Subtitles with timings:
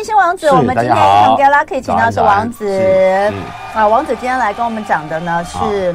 [0.00, 2.66] 星星王子，我们今天很 get lucky，请到是王子。
[3.74, 5.94] 啊，王子今天来跟我们讲的呢是。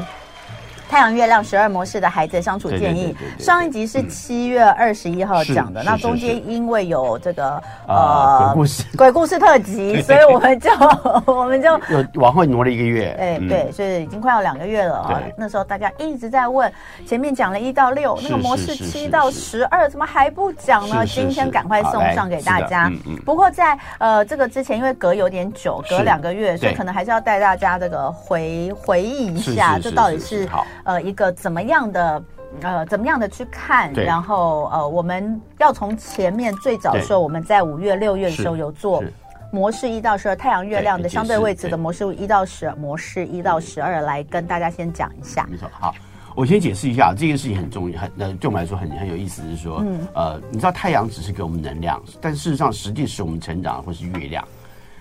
[0.90, 8.84] 太阳月亮十二模式的孩子相处建议，上一集是七月二十一号讲的，那中间因为有这个呃鬼故事。
[8.96, 10.70] 鬼故事特辑，所以我们就
[11.26, 15.22] 我们就又往后挪了一个月，哎对，所以已经快要两个月了啊。
[15.38, 16.72] 那时候大家一直在问，
[17.06, 21.04] 前面讲了一到六，那个模式七到十二怎么还不讲呢？
[21.06, 22.92] 今天赶快送上给大家。
[23.26, 30.48] 不过在呃这个之前，因为隔有点久，隔两个月，所以可能还是要带大家这个回回忆一下，这到底是。
[30.48, 30.66] 好。
[30.86, 32.24] 呃，一个怎么样的
[32.62, 33.92] 呃，怎么样的去看？
[33.94, 39.04] 然后呃，我们要从前面最早的时候，我们在五月、六月的时候有做
[39.52, 45.48] 模式一到十二太阳、月亮的相对位置的模式一到十二模式一到十二，来跟大家先讲一下。
[45.50, 45.94] 没错，好，
[46.36, 54.48] 我先解释一下，这件事情很重要，很呃，对我们来说很很有意思，是说，嗯，呃，你知道太阳只是给我们能量，但事实上，实际使我们成长的会是月亮。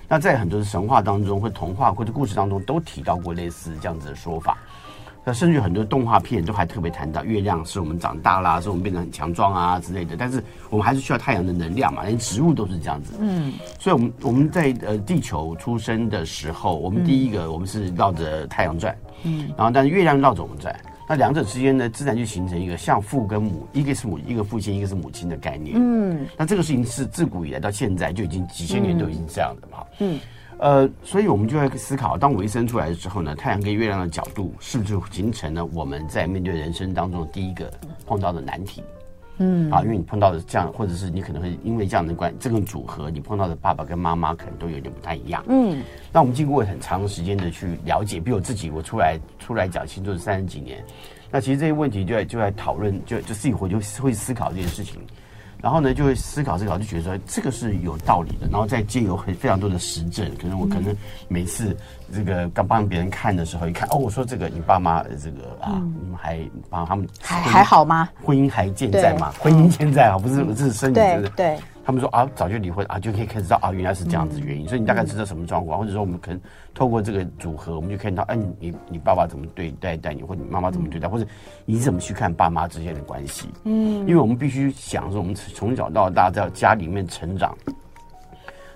[0.06, 4.56] 那在很多的神话当中，或童话或者故事当中，都提到过类似这样子的说法。
[5.26, 10.14] 那甚至很多动画片都还特别谈到月亮是我们长大啦，是我们变得很强壮啊之类的。
[10.18, 13.14] 但是我们还是需要太阳的能量嘛，连植物都是这样子。
[13.18, 25.74] 嗯，所以我们我们在呃地球出生的时候，我们第一个我们是绕着太阳转，嗯，然后但是月亮绕着我们转，那两者之间呢，自然就形成一个像父跟母，一个是母，一个父亲，一个是母亲的概念。
[25.78, 29.78] 嗯，那这个事情是自古以来到现在就已经几千年都已经这样的嘛。
[30.00, 30.20] 嗯。
[30.58, 37.70] 呃，所以我们就要思考，当我一生出来的时候呢，太阳跟月亮的角度是不是形成了我们在面对人生当中的第一个
[38.06, 38.82] 碰到的难题？
[39.38, 45.44] 嗯，啊，因为你碰到的这样，或者是你可能会因为这样的关这个组合，你碰到的爸爸跟妈妈可能都有点不太一样。
[45.48, 50.84] 嗯，那我们经过很长时间的去了解，比如我自己，我出来出来讲星座是三十几年，
[51.32, 55.00] 那其实这些问题就在就在讨论，就就自己回就会思考这件事情。
[55.64, 58.46] 然后呢，就会思考思考，就觉得说这个是有道理的。
[58.52, 60.94] 然后再借由很非常多的实证，可能我可能
[61.26, 61.74] 每次
[62.12, 66.38] 这个刚帮别人看的时候，一看哦，我说这个你爸妈这个啊，你们还
[66.68, 68.10] 帮他们还还好吗？
[68.22, 69.32] 婚姻还健在吗？
[69.38, 71.00] 婚姻健在啊，不是不是身体
[71.34, 71.58] 对。
[71.84, 76.40] 他们说啊，早就离婚啊，就可以开始知道啊，原来是这样子原因，所以你大概知道什么状况，或者说我们可能
[76.72, 81.26] 透过这个组合，我们就看到，哎，你你爸爸怎么对待待你，或者你妈妈怎么对待，或者
[81.66, 83.48] 你怎么去看爸妈之间的关系？
[83.64, 87.54] 嗯，因为我们必须想说，我们从小到大在家里面成长，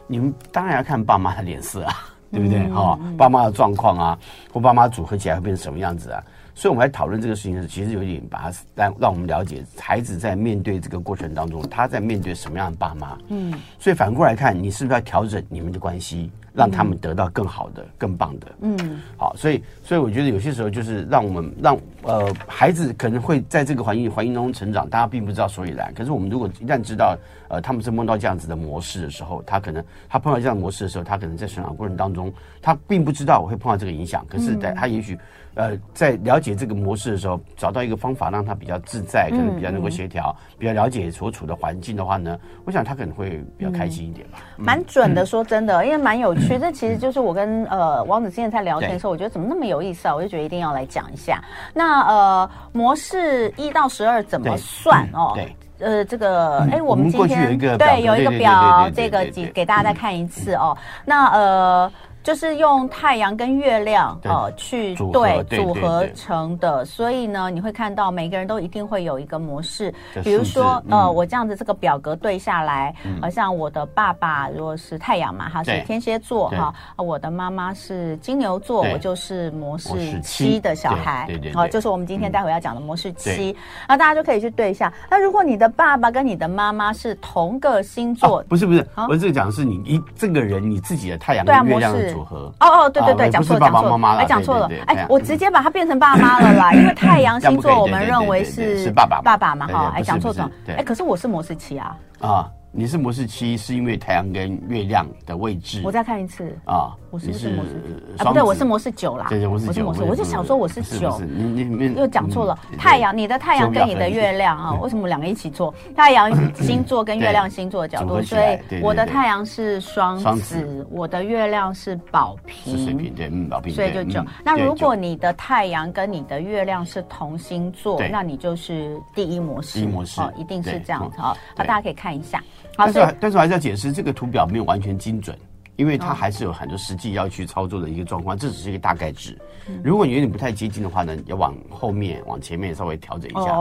[0.07, 1.95] 你们当然要看爸妈的脸色啊，
[2.31, 2.69] 对不对？
[2.69, 4.19] 哈，爸妈的状况啊，
[4.53, 6.23] 或爸妈组合起来会变成什么样子啊？
[6.59, 13.17] 所以，我们来讨论这个事情的时候，其实有点把它让让我们了解孩子在面对这个过程当中，他在面对什么样的爸妈。
[13.29, 16.33] 嗯，所以反过来看，你是不是要调整你们的关系？
[16.59, 18.49] 让他们得到更好的、更棒的。
[18.61, 25.95] 嗯，好，所以，所以我觉得有些时候就是让我们让呃孩子可能会在这个环境环境当中成长，大家并不知道所以然。
[25.95, 27.17] 可是我们如果一旦知道
[27.49, 34.27] 呃他们是梦到这样子的模式的时候，他可能他碰到这样的模式的时候，他可能在成长过程当中，他并不知道我会碰到这个影响。
[34.29, 35.17] 可是，在他也许
[35.55, 44.39] 呃在了解这个模式的时候，找到一个方法让他比较自在，可能比较能够协调，比较了解所处的环境的话呢，我想他可能会比较开心一点吧。
[44.57, 46.48] 蛮准的，说真的，因为蛮有趣。
[46.49, 50.15] 其实其实就是我跟呃王子之前在聊天的时候，我觉得怎么那么有意思啊？
[50.15, 51.43] 我就觉得一定要来讲一下。
[51.75, 55.33] 那呃模式一到十二怎么算哦？
[55.35, 60.77] 对，呃这个哎，我们今天对有一个表，这个给给大家再看一次哦。
[61.05, 61.93] 那呃。
[62.29, 69.91] 就是用太阳跟月亮呃去对组合成的，所以呢，你会看到每个人都一定会有一个模式。
[70.23, 83.57] 比如说，呃，我这样子这个表格对下来，好像我的爸爸如果是太阳嘛，他是天蝎座哈，我的妈妈是金牛座，我就是模式七的小孩，好，就是我们今天待会要讲的模式七。
[83.89, 84.93] 那大家就可以去对一下。
[85.09, 92.18] 那如果你的爸爸跟你的妈妈是同个星座，不是不是，我这个讲的是你一这个人你自己的太阳跟月亮的。
[92.18, 92.53] 组合。
[92.61, 101.97] 哦哦对对对，讲错了讲错了，哎讲错了，哎我直接把它变成爸妈了啦， 因为太阳星座我们认为是爸爸爸爸嘛哈，哎讲错了，哎可是我是模式七啊。
[102.21, 102.47] 啊。
[102.71, 105.81] 你是模式七，是因为太阳跟月亮的位置。
[105.85, 109.27] 我再看一次啊，我是是模式啊，不对，我是模式九啦。
[109.29, 112.59] 对对，我是模式，我就想说我是九，你你又讲错了。
[112.79, 115.75] 太阳，你的太阳跟你的月亮啊，为什么两个一起做？
[115.97, 122.85] 太阳星座跟月亮星座的角度，所以我的太阳是双子，我的月亮是宝瓶。
[122.85, 123.75] 水瓶对，嗯，宝瓶。
[123.75, 124.23] 所以就九。
[124.45, 129.81] 那如果你的太阳跟你的月亮是同星座，那你就是第一模式。
[129.81, 131.29] 第一模式哦，一定是这样子啊。
[131.29, 132.41] 好，大家可以看一下。
[132.79, 135.37] 但是，但是我还是要解释，这个图表没有完全精准
[135.77, 139.39] 因为它还是有很多实际要去操作的一个状况，这只是一个大概值。
[139.85, 143.53] 如果你有点不太接近的话呢，要往后面、往前面稍微调整一下，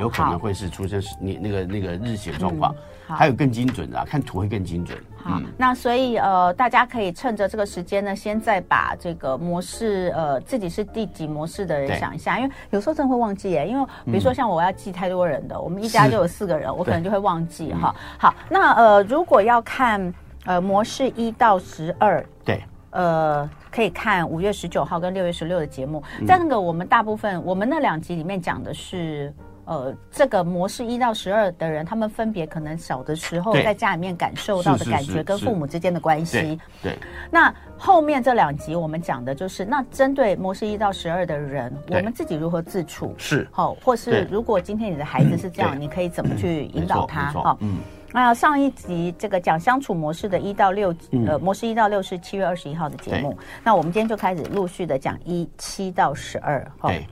[0.00, 2.74] 有可能会是出生你那个那个日写状况。
[3.08, 4.98] 还有更精准的，看图会更精准。
[5.26, 13.66] 好，那所以呃，大家可以趁着这个时间呢，先再把这个模式呃自己是第几模式的人想一下，因为有时候真的会忘记耶。
[13.66, 17.94] 因为比如说像我要记太多人的，我们一家就有四个人，我可能就会忘记哈。
[18.18, 20.14] 好，那呃，如果要看。
[20.48, 26.00] 呃，模式一到十二，对，呃，可以看五月十九号跟六月十六的节目。
[26.24, 29.34] 在那个我们大部分我们那两集里面讲的是，
[29.66, 36.58] 呃，这个模式一到十二的人，他们分别可能小的时候在家里面感受到的感觉跟父母之间的关系。
[36.82, 36.96] 对。
[37.30, 43.14] 那后面这两集我们讲的就是，那针对模式一到十二的人，我们自己如何自处？
[43.18, 43.46] 是。
[43.50, 47.30] 好，或是如果今天你的孩子是这样，你可以怎么去引导他？
[47.32, 47.78] 哈，嗯。
[48.12, 50.94] 那上一集这个讲相处模式的一到六，
[51.26, 53.36] 呃，模式一到六是七月二十一号的节目。
[53.62, 56.66] 那我们今天就开始陆续的讲一七到十二。
[56.82, 57.06] 对，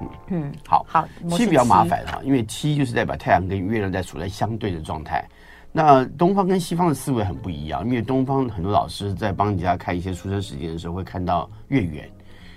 [0.00, 5.24] 嗯嗯，好，好，七比较麻烦哈，因为七就是代表太阳跟月亮在处在相对的状态。
[5.72, 12.10] 那东方跟西方的思维很不一样，因为东方很多老师在帮人家看一些出生时间的时候，会看到月圆。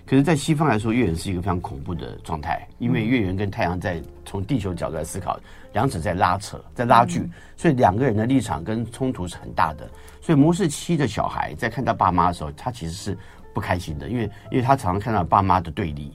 [0.06, 5.40] 可是，在西方来说，月圆是一个非常恐怖的状态，因为月圆跟太阳在从地球角度来思考，
[5.72, 7.22] 两者在拉扯，在拉锯，
[7.56, 9.90] 所以两个人的立场跟冲突是很大的。
[10.20, 13.18] 所以模式七的小孩在看到爸妈的时候，他其实是
[13.54, 16.12] 不开心的，因为因为他常常看到爸妈的对立。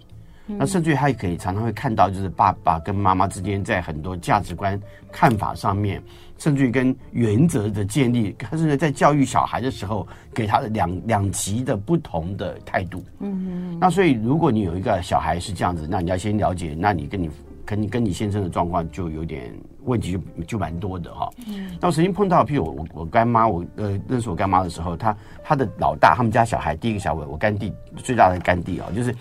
[0.48, 4.80] 那甚至于他也可以常常会看到，就是爸爸跟妈妈之间在很多价值观
[5.12, 6.02] 看法上面，
[6.38, 13.04] 甚至于跟原则的建立，甚至在教育小孩的时候，给他的两两极的不同的态度。
[13.18, 13.78] 嗯嗯。
[13.78, 17.30] 那所以，如果你有一个小孩是这样子，那你要先了解，那你跟你
[17.66, 19.52] 跟你跟你先生的状况就有点
[19.84, 21.28] 问题就，就就蛮多的哈。
[21.46, 21.76] 嗯。
[21.78, 29.14] 那我曾经碰到，譬如我我我干妈，我呃认识我干妈的时候，他他的老大，他们家小孩第一个小伟，我干弟最大的干弟啊，就是。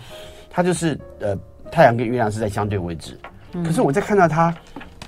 [0.58, 1.38] 他就是呃，
[1.70, 3.16] 太阳跟月亮是在相对位置，
[3.52, 4.52] 嗯、可是我在看到他，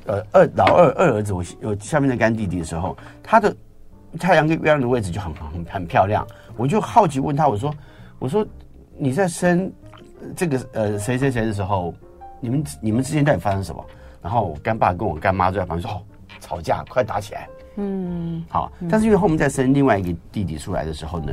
[0.06, 3.52] 呃，二老二二儿子我有下面的干弟弟的时候，他的
[4.16, 6.24] 太阳跟月亮的位置就很很很漂亮，
[6.56, 7.74] 我就好奇问他，我说
[8.20, 8.46] 我说
[8.96, 9.68] 你在生
[10.36, 11.92] 这个呃谁谁谁的时候，
[12.38, 13.84] 你们你们之间到底发生什么？
[14.22, 16.00] 然后我干爸跟我干妈就在旁边说哦，
[16.38, 21.32] 吵架，快打起来，嗯，好，但是因为后面再生另外一个弟弟出来的时候呢，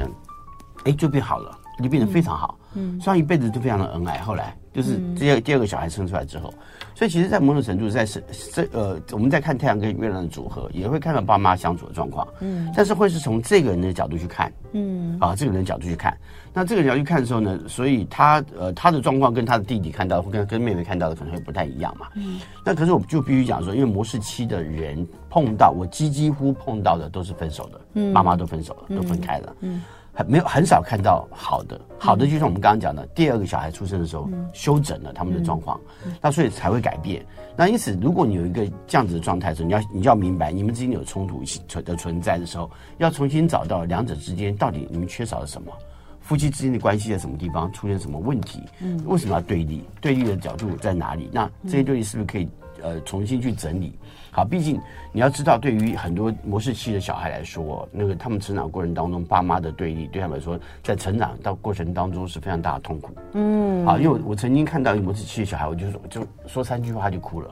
[0.85, 1.55] 哎，就变好了。
[1.79, 2.66] 就变得非常好，嗯，
[3.01, 4.19] 所以一辈子都非常的恩爱。
[4.19, 6.53] 后来就是第二第二个小孩生出来之后，
[6.93, 16.15] 所以其实，在某种程度，在是这呃，我们在看太阳跟月亮的组合，也会看到爸妈相处的状况，嗯，但是会是从这个人的角度去看，嗯，啊，这个人的角度去看。
[16.53, 22.39] 那这个人要去看的时候呢，所以他呃他的状况跟他的弟弟看到，或跟跟妹妹看到的可能会不太一样嘛，嗯。
[22.65, 29.81] 那可是我就必须讲说，因为模式期的人碰到我几几乎碰到的都是分手的，嗯，妈妈都分手了，都分开了，嗯。
[30.17, 35.79] 很没有很少看到好的，好的就像我们刚刚讲的，第二个小孩出生的时候，修整了他们的状况，
[36.19, 37.23] 那所以才会改变。
[37.55, 42.67] 那因此，如果你有一个这样子的状态的时候，你要你就要明白，你们之间有冲突存的存在的时候，
[42.97, 45.71] 要重新找到两者之间到底你们缺少了什么，
[46.19, 49.83] 夫妻之间的关系在什么地方出现什么问题，嗯，为什么要对立？
[50.01, 51.29] 对立的角度在哪里？
[51.31, 52.49] 那这些对立是不是可以
[52.81, 53.97] 呃重新去整理？
[54.31, 54.79] 好，毕竟
[55.11, 63.13] 你要知道，对于很多模式期的小孩来说，那个他们成长过程当中，爸妈的对立，对他们来说，在成长到过程当中是非常大的痛苦。
[63.33, 67.49] 嗯，好，因为我我曾经看到一个模式期的小孩，我就说就说三句话他就哭了。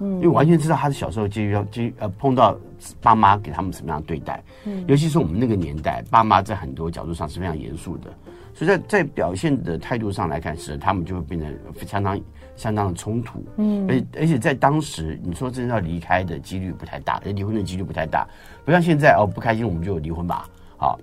[0.00, 2.56] 嗯，因为完全知道他是小时候就要就呃碰到
[3.00, 4.42] 爸妈给他们什么样的对待。
[4.64, 8.10] 嗯，尤其是我们那个年代，爸妈在很多角度上是非常严肃的，
[8.54, 11.46] 所以在在表现的态度上来看，是他们就会变得
[11.86, 12.20] 相当。
[12.56, 18.26] 相当的冲突，嗯，而而且在当时，你说真的要离开的几率不太大，而离婚的几率不太大，
[18.64, 20.98] 不像现在哦，不开心我们就离婚吧，好，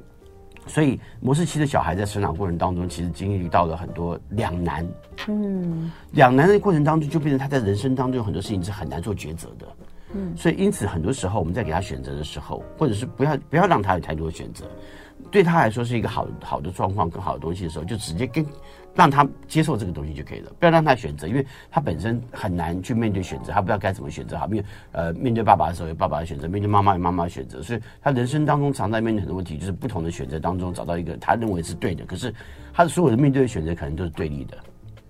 [0.67, 4.87] 所以模式期的小孩在成长过程当中，其实经历到了很多两难，
[5.27, 9.65] 嗯，两难的过程当中，就变成他在人生当中有很多事情是很难做抉择的，
[10.13, 14.65] 嗯，所以因此很多时候我们在给他选择的时候，或者是不要不要让他有太多的选择，
[15.31, 18.45] 对他来说是一个好好的状况、更好的东西的时候，就直接跟。
[18.93, 24.37] 让他接受这个东西就可以了，不要让他选择，因为他本身很难去面对选择，他不知道该怎么选择。
[24.37, 24.61] 好，面
[24.91, 32.35] 呃面对爸爸的时候有爸爸的选择，面对妈妈有妈妈的选择，所以他人生当中常在面对很多问题，就是不同的选择当中找到一个他认为是对的，可是
[32.73, 34.57] 他的所有的面对的选择可能都是对立的。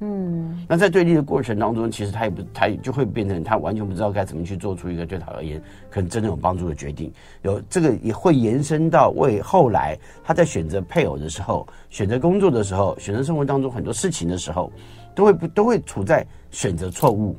[0.03, 7.13] 嗯，那在对立的过程当中，其实他也不，他也就会变成他完全不知道该怎么去做出一个对他而言可能真正有帮助的决定。
[7.43, 14.71] 有这个也会延伸到为后来他在选择配偶的时候、选择工作的时候、选择生活当中很多事情的时候，
[15.13, 17.37] 都会不都会处在选择错误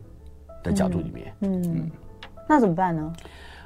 [0.63, 1.35] 的角度里面。
[1.41, 1.91] 嗯，嗯，
[2.49, 3.13] 那怎么办呢？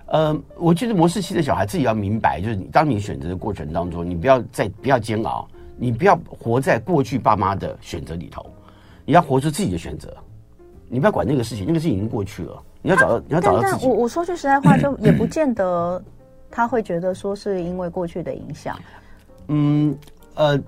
[0.06, 8.46] 呃，我觉得模式期的小孩自己要明白，就是你当你选择的过程当中，你不要再不要煎熬，你不要活在过去爸妈的选择里头，
[9.06, 10.14] 你要活出自己的选择，
[10.88, 13.86] 你不要管那个事情，那个事情已经过去了，你要找到，你要找到自己。
[13.86, 16.02] 我我说句实在话，就 也不见得
[16.50, 18.78] 他会觉得说是因为过去的影响。
[19.48, 19.96] 嗯，
[20.34, 20.60] 呃。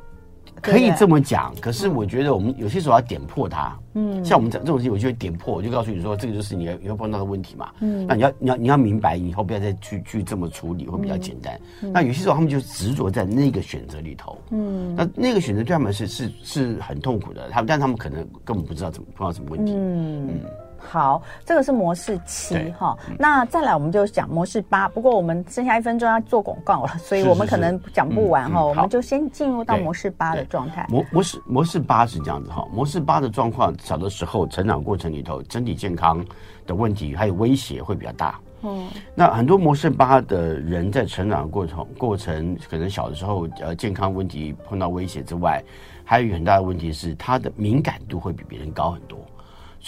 [0.63, 3.77] 可以这么讲，可是我觉得我们有些时候要点破它。
[3.95, 7.71] 嗯，像我们这这种事情，我就会点破，我就告诉你说，这个就是你要你会碰到的问题嘛。
[7.81, 11.59] 嗯，那你要你要你要明白，以后不要再去去这么处理，会比较简单。
[11.83, 14.39] 嗯、那有些时候他们就执着在那个选择里头。
[14.51, 19.73] 嗯，那那个选择对他们是是是很痛苦的，他们但他们可能根本不知道怎么碰到什么问题。
[19.75, 20.29] 嗯。
[20.29, 20.41] 嗯
[20.79, 22.97] 好，这个是模式七哈。
[23.19, 24.89] 那再来，我们就讲模式八。
[24.89, 28.65] 不过我们剩下一分钟要做广告了，所以我们可能讲不完哈。
[28.65, 30.87] 我们就先进入到模式八的状态。
[30.89, 32.67] 模模式模式八是这样子哈。
[32.73, 36.25] 模式八的状况，小的时候成长过程里头，身体健康
[36.67, 38.39] 的问题还有威胁会比较大。
[38.63, 45.63] 嗯，那很多模式八的人在成长过程过程，可能小的时候呃健康问题碰到威胁之外，
[46.05, 49.19] 还有一个很大的问题是他的敏感度会比别人高很多。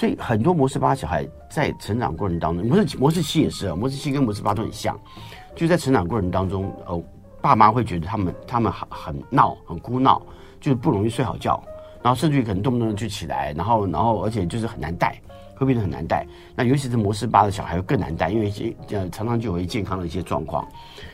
[0.01, 4.99] 所以很多模式八小孩在成长过程当中，模式模式七也是啊，模式七跟模式八都很像，
[5.55, 7.03] 就在成长过程当中，呃，
[7.43, 10.23] 爸妈会觉得他们他们很很闹，很哭闹，
[10.59, 11.63] 就是不容易睡好觉，
[12.03, 15.21] 然后甚至于可能动不动就起来，然后然后而且就是很难带。
[15.57, 16.27] 会变得很难带，
[16.57, 20.67] 那尤其是模式八的小孩会更难带，因为一些呃常常就有一健康的一些状况。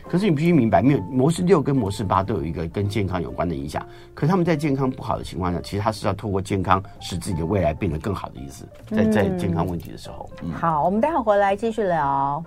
[0.09, 3.85] 可是你必须明白，没有模式六跟模式八都有一个跟健康有关的影响。
[4.15, 8.67] 可是他们在健康不好的情况下，其实他是要透过健康使自己的未来变得更好的意思。
[8.87, 12.43] 在在健康问题的时候，嗯，好，我们待会回来继续聊。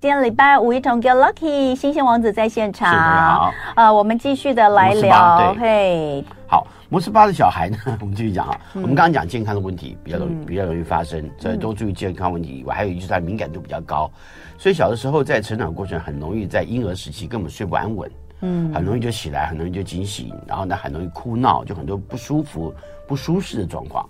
[0.00, 2.92] 今天礼拜五一同 Get Lucky，星星王子在现场。
[2.92, 5.54] 好，呃，我们继续的来聊。
[5.58, 6.66] 嘿，好。
[6.90, 8.60] 模式八的小孩呢， 我们继续讲啊。
[8.74, 14.08] 嗯、我们刚刚讲健康的问题比较容易比较容易发生，所以多注意健康问题以外，还有一就是他敏感度比较高，
[14.56, 22.72] 所以小的时候在成长过程很容易在婴儿时期根本睡不安稳，嗯，很容易就起来，很容易就惊醒，然后呢很容易哭闹，就很多不舒服、
[23.06, 24.08] 不舒适的状况。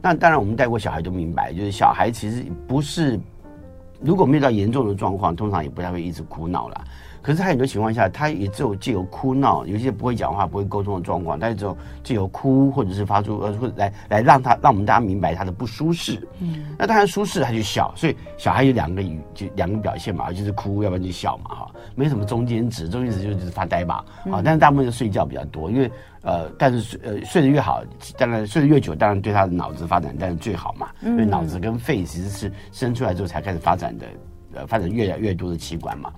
[0.00, 3.18] 那当然我们带过小孩都明白，就是小孩其实不是，
[4.00, 6.84] 如果遇到严重的状况，通常也不太会一直哭闹了。
[7.22, 16.26] 可是他很多情况下，他也只有借由哭闹，有些不会讲话、不会沟通的状况，他也只有借由哭或者是发出呃，或者来来让他让我们大家明白他的不舒适。
[16.40, 25.90] 嗯，那当然舒适他就笑，所以小孩有两个语就两个表现嘛，就是哭，要不然就笑嘛，哈，没什么中间值，中间值就就是发呆吧，啊，但是大部分就睡觉比较多，因为
[26.22, 27.82] 呃，但是睡呃睡得越好，
[28.16, 34.06] 当然睡得越久，当然对他的脑子发展当然最好嘛，因为脑子跟肺其实是生出来之后才开始发展的，
[34.54, 36.10] 呃，发展越来越多的器官嘛。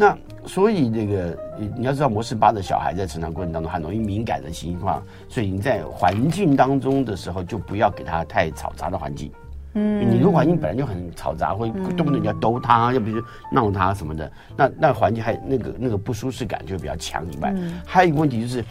[0.00, 0.16] 那
[0.46, 9.30] 所以这个你你要知道，模式八的小孩在成长过程当中很容易敏感的情况，所以你在环境当中的时候，就不要给他太嘈杂的环境。
[9.74, 17.54] 嗯，你如果环境本来就很嘈杂，会动不动你要逗他，要不就闹他什么的，那那环境还那个那个不舒适感就会比较强以外，
[17.84, 18.64] 还有一个问题就是，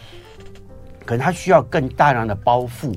[1.06, 2.92] 可能他需要更大量的包覆。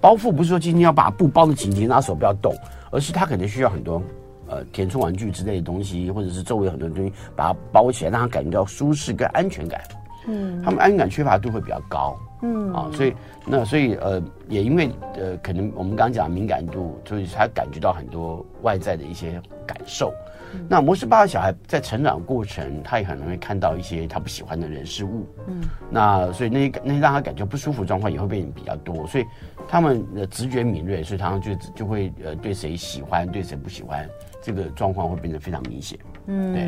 [0.00, 2.54] 包覆不是说今天要把布包的紧紧，拿手不要动，
[2.92, 4.00] 而是他可能需要很多。
[4.48, 9.80] 呃，填充玩具之类的东西，或者是周围很多东西把它包起来，让他感觉到舒适跟安全感。
[10.26, 12.16] 嗯，他们安全感缺乏度会比较高。
[12.40, 13.12] 嗯，啊，所以
[13.46, 20.12] 那所以呃，也因为呃，可能我们刚刚讲的敏感度，所以他感觉到很多外在的一些感受。
[20.54, 25.26] 嗯，那模式八的小孩在成长过程，他也很容易看到一些他不喜欢的人事物。
[25.48, 29.04] 嗯，那所以那些那些让他感觉不舒服的状况也会变得比较多。
[29.08, 29.24] 所以
[29.68, 34.08] 他们的直觉敏锐，所以常常就就会呃对谁喜欢，对谁不喜欢。
[34.40, 36.64] 这个状况会变得非常明显，嗯，对。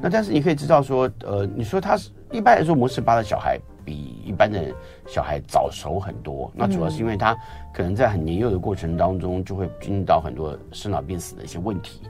[0.00, 4.72] 那但是你可以知道说，呃，你说他是一般来说模式八的小孩比一般的
[5.06, 7.36] 小孩早熟很多，那主要是因为他
[7.74, 12.00] 可能在很年幼的过程当中就会经历到很多生老病死的一些问题，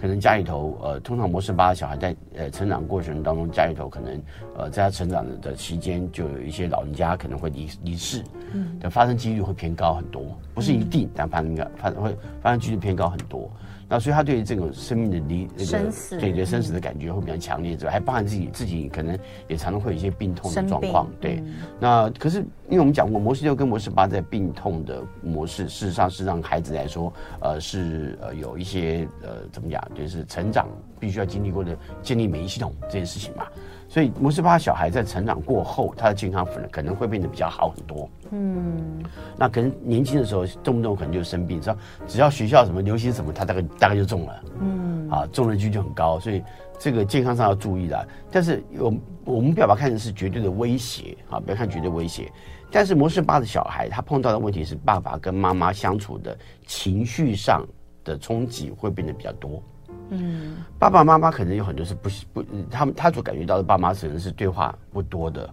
[0.00, 4.22] 可能家里头呃，通常模式八的小孩在呃成长过程当中，家里头可能
[4.56, 13.50] 呃在他成长的期间就有一些老人家可能会离离世，嗯，的发生几率会偏高很多，不是一定，但发生发会发生几率偏高很多。
[13.90, 19.18] 那所以他对于这种生命的离那个对对生死的感觉会比较强烈，之外还包含自己自己可能
[19.48, 21.08] 也常常会有一些病痛的状况。
[21.20, 21.42] 对，
[21.80, 30.68] 那可是因为我们讲过模式六跟模式八在病痛的模式，事实上是让孩子来说，呃，是呃有一些呃怎么讲，就是成长
[31.00, 33.44] 必须要经历过的建立免疫系统这件事情嘛。
[33.90, 38.08] 所以模式八小孩在成长过后，他的健康可能可能会变得比较好很多。
[38.30, 39.02] 嗯，
[39.36, 44.44] 那可能年轻的时候动不动可能就生病，只要只要学校什么流行什么，他大概大概就中了。
[44.60, 46.40] 嗯，啊，中了率就很高，所以
[46.78, 48.08] 这个健康上要注意的。
[48.30, 48.94] 但是我
[49.24, 52.30] 我们不要把它看成是绝对的威胁啊，不要看绝对威胁。
[52.70, 57.66] 但是模式八的小孩，他碰到的问题是爸爸跟妈妈相处的情绪上
[58.04, 59.60] 的冲击会变得比较多。
[60.10, 65.48] 嗯，爸爸妈妈可能有很多是不不，他们他所感觉到的爸妈可能是对话不多的，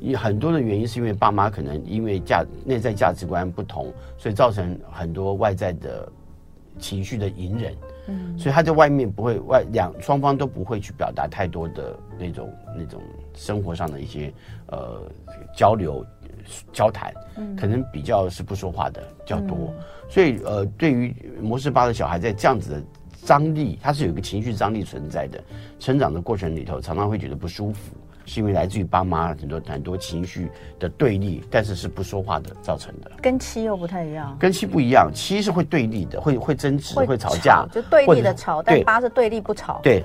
[0.00, 6.10] 有很多的原因是因为爸妈可能因为价内在价值观不同，所以造成很多外在的
[6.78, 7.74] 情绪的隐忍。
[8.08, 13.00] 嗯，所以他在外面不会外两双方都不会去表达太多的那种那种
[13.32, 14.32] 生活上的一些
[14.66, 15.00] 呃
[15.56, 16.04] 交流
[16.72, 22.82] 交谈，嗯，可能比较是不说话的较多，嗯、所以呃，对于模式八的小孩在这样子的
[23.24, 25.42] 张力，它是有一个情绪张力存在的，
[25.78, 27.94] 成长的过程里头常常会觉得不舒服。
[28.24, 30.48] 是因为来自于爸妈很多很多情绪
[30.78, 33.10] 的对立，但是是不说话的造成的。
[33.20, 34.36] 跟七又不太一样。
[34.38, 38.62] 跟七不一样，七是会对立的，会会争执，会吵架，就对立的吵。
[38.62, 39.80] 但八是对立不吵。
[39.82, 40.04] 对，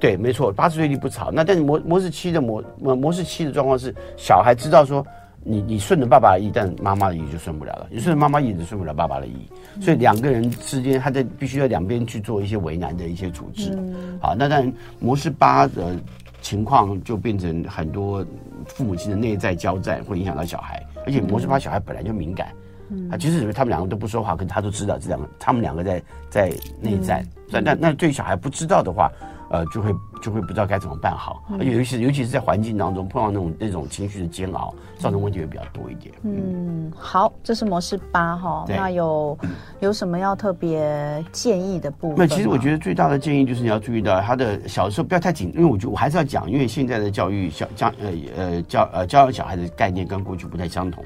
[0.00, 1.30] 对，没错，八是对立不吵。
[1.30, 5.06] 那但是模模式七的模模式七的状况是，小孩知道说
[5.44, 7.86] 你你顺着爸爸的意，但妈妈的意就顺不了了。
[7.90, 9.48] 你顺着妈妈意，就顺不了爸爸的意。
[9.80, 13.72] 所以两个人之间，他在必须要两边去做一些为难的一些处置。
[13.76, 15.96] 嗯、好，那当然模式八的。
[16.42, 18.26] 情况就变成很多
[18.66, 22.48] 父母亲的内在交战，会影响到小孩，而且模式八小孩本来就敏感，
[22.90, 29.08] 嗯，啊，即使他们两个都不说话，可是他都知道这两个，他们两个在在内战，那那那对小孩不知道的话。
[29.52, 36.14] 呃，就会就会不知道该怎么办好，而且尤其尤其是在环境当中碰到那种那种情绪的煎熬，造成问题会比较多一点。
[36.22, 39.38] 嗯，好，这是模式八哈，那有
[39.80, 42.18] 有什么要特别建议的部分？
[42.18, 51.04] 那其实我觉得最大的建议就是你要注意到他的小时候不要太紧，因为我觉得我还是要讲，因为现在的教育小教呃呃教呃教养小孩的概念跟过去不太相同。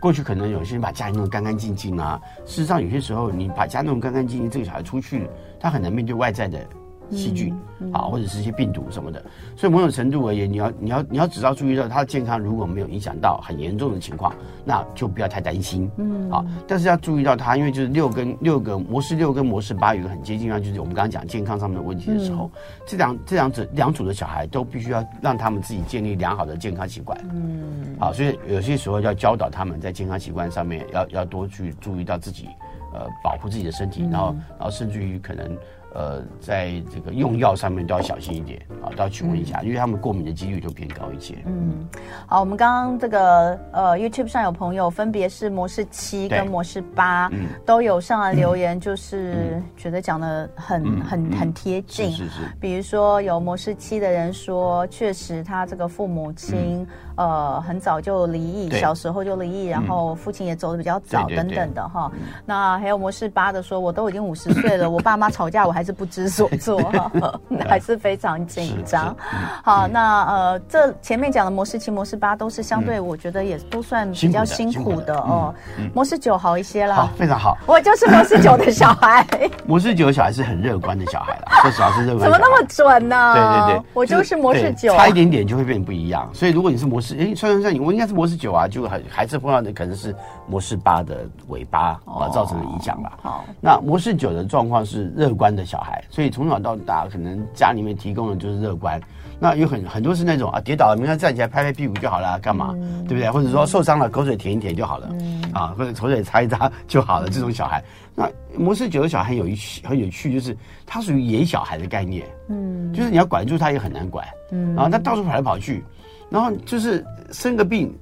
[0.00, 5.28] 过去可能有些人把家里弄得干干净净啊，事实上有些时候你把家弄得干干净净，这个小孩出去
[5.58, 6.64] 他很难面对外在的。
[7.10, 7.54] 细菌
[7.92, 9.22] 啊，或者是一些病毒什么的，
[9.56, 14.34] 所以某种程度而言，你要你要你要只要注意到他的健康如果没有影响到很严重的情况，
[14.64, 15.90] 那就不要太担心。
[15.96, 22.50] 嗯，啊，但是要注意到他，因为就是六跟六个模式六跟模式八有一个很接近啊，就是我们刚刚讲健康上面的问题的时候，
[22.86, 27.18] 这两这两组两组的小孩都必须要让他们自己建立良好的健康习惯。
[27.32, 32.48] 嗯，啊，所以有些时候要教导他们在健康习惯上面要要多去注意到自己，
[32.92, 35.56] 呃，保护自己的身体，然后然后甚至于可能。
[35.94, 41.36] 呃，在这个用药上面都要小心一点啊，都要询问一下，嗯、因为他们过敏的几率就偏高一些。
[41.46, 41.88] 嗯，
[42.26, 52.12] 好，我们刚刚这个呃 YouTube 上有朋友分别是模式七跟模式八，嗯，都有上来留言，就是觉得讲的很、嗯、很很贴近。
[52.12, 52.40] 是是是。
[52.60, 56.86] 比如说有模式七的人说，确实他这个父母亲、嗯、
[57.18, 62.10] 呃很早就离异，小时候就离异，然后父亲也走的比较早等等的哈。
[62.46, 65.92] 那还有模式八的说，我都已经五十岁了， 我爸妈吵架我还是。
[65.98, 67.10] 不知所措哈，
[67.68, 69.16] 还是非常紧张。
[69.64, 75.52] 好，那呃，这前面讲的模式七、模式八都是相对，我觉得也都算比较辛苦的哦。
[75.92, 77.58] 模式九好一些了，好，非常好。
[77.66, 79.26] 我就是模式九的小孩。
[79.66, 82.20] 模式九的小孩是很乐观的小孩了，说实话是乐观。
[82.20, 83.34] 怎么那么准呢？
[83.34, 86.30] 对对对，我就是模式九，差一点点就会变不一样。
[86.32, 90.14] 所以如果你是模式，哎，算算算，你我应该是模式九啊，就还还是碰到的可能是
[90.48, 93.18] 模式八的尾巴啊造成的影响吧。
[93.22, 99.00] 好，那模式九的状况是乐观的小孩，所以从小到大，可能家里面提供的就是乐观。
[99.40, 102.70] 那有很很多是那种啊，跌倒了，明天站起来拍拍屁股就好了，干嘛？
[102.74, 103.30] 嗯、对不对？
[103.30, 107.28] 或者说受伤了，口水舔一舔就好了，嗯、啊，或者口水擦一擦就好了。
[107.28, 107.80] 这种小孩，
[108.18, 108.28] 那
[108.58, 115.84] 模式九的小孩很有趣，很有趣，就是他属于野小孩的概念，嗯，就是你要管住他也很难管，嗯，然后他到处跑来跑去，
[116.28, 117.96] 然后就是生个病。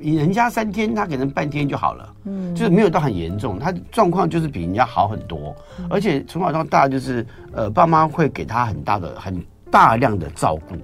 [0.00, 10.76] 你人家三天，他可能半天就好了，嗯，就是没有到很严重，他状况就是比人家好很多，嗯、而且从小到大就是，呃，爸妈会给他很大的、很大量的照顾，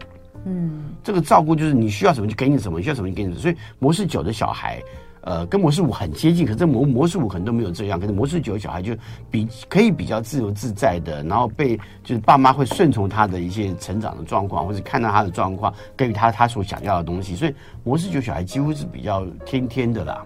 [0.46, 4.82] 嗯，这个照顾就是你需要什么就给你什么，需要什么就给你什么，所以模式九的小孩。
[5.24, 7.98] 呃，跟模式五很接近，可是模模式五可能都没有这样。
[7.98, 8.94] 可是模式九小孩就
[9.30, 17.34] 比可以比较自由自在的，然后被就是爸妈会顺从他的一些成长的状况，或者看到他的状况，给予他他所想要的东西。
[17.34, 20.22] 所以模式九小孩几乎是比较天天的啦，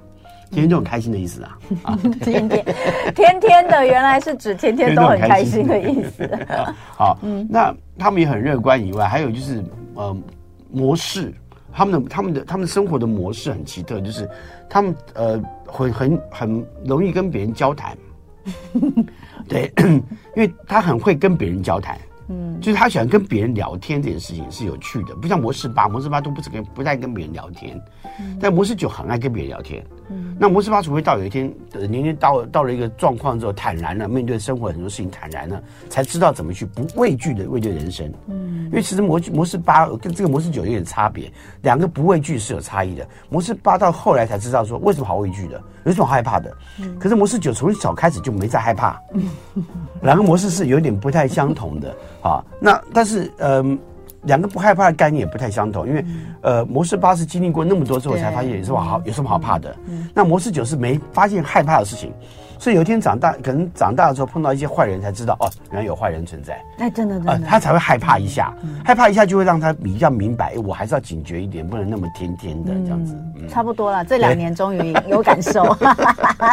[0.51, 1.59] 天天都很开心的意思啊。
[1.85, 2.65] 啊，天天
[3.15, 6.29] 天天的原来是指天天都很开心的意思。
[6.97, 9.63] 好，嗯，那他们也很乐观以外，还有就是
[9.95, 10.17] 呃
[10.73, 11.33] 模式。
[11.71, 14.29] 他们的他们的他们生活的模式很奇特，就是
[14.69, 17.97] 他们呃会很很容易跟别人交谈，
[19.49, 19.73] 对，
[20.37, 27.81] 因为他很会跟别人交谈，嗯，就是他喜欢跟别人聊天这件事情是有趣的，不像模式八，模式八都不怎跟不太跟别人聊天，
[28.41, 38.13] 但模式九很爱跟别人聊天，嗯，那模式八除非到有一天年龄到到了一个状况之后，坦然了，面对生活很多事情坦然了，才知道怎么去不畏惧的面对人生。
[38.27, 41.31] 嗯，因为其实模模式八跟这个模式九有点差别，
[41.63, 43.07] 两个不畏惧是有差异的。
[43.29, 46.57] 模式八到后来才知道说为什么好畏惧的，有什么害怕的。
[46.81, 49.01] 嗯，可是模式九从小开始就没再害怕。
[49.13, 49.65] 嗯，
[50.03, 52.45] 两个模式是有点不太相同的啊。
[52.61, 53.79] 那但是嗯。
[54.29, 56.05] 呃两个不害怕的概念也不太相同，因为，
[56.43, 59.75] 呃，模式八是经历过那么多之后才发现有什么好有什么好怕的，
[60.15, 62.13] 那模式九是没发现害怕的事情。
[62.59, 66.61] 所以有一天长大，可能长大的时候碰到一些坏人，才知道哦，原来有坏人存在。
[66.79, 73.15] 哎，真的真的，呃，他才会害怕一下，嗯、害怕一下就会让他比较明白，我还是要警觉一点，不能那么天天的这样子。
[73.37, 75.63] 嗯、差不多了，这两年终于有感受，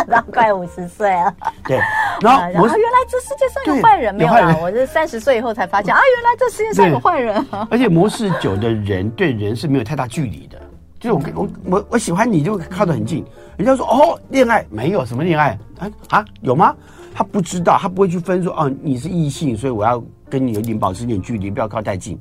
[0.07, 1.33] 然后快五十岁了。
[1.65, 1.77] 对，
[2.21, 4.55] 然后，然后原来这世界上有坏人没有啊？
[4.61, 7.45] 我是三十岁以后才发现啊，原来这世界上有坏人。
[7.71, 10.57] 而且模式九的人对人是没有太大距离的。
[10.99, 13.23] 就我我我我喜欢你就靠得很近，
[13.57, 16.75] 人家说哦，恋爱没有什么恋爱啊啊有吗？
[17.13, 22.17] 他不知道，他不会去分说哦，你是异性，所以我要跟你有点保持点距离，不要靠太近。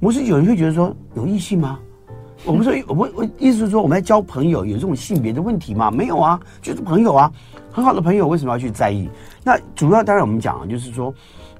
[0.00, 1.78] 不是有人会觉得说有异性吗？
[2.44, 5.90] 我们说我们我意思是说我们在交朋友有这种性别的问题吗？
[5.90, 7.30] 没有啊，就是朋友啊，
[7.70, 9.08] 很好的朋友为什么要去在意？
[9.44, 11.12] 那主要当然我们讲就是说。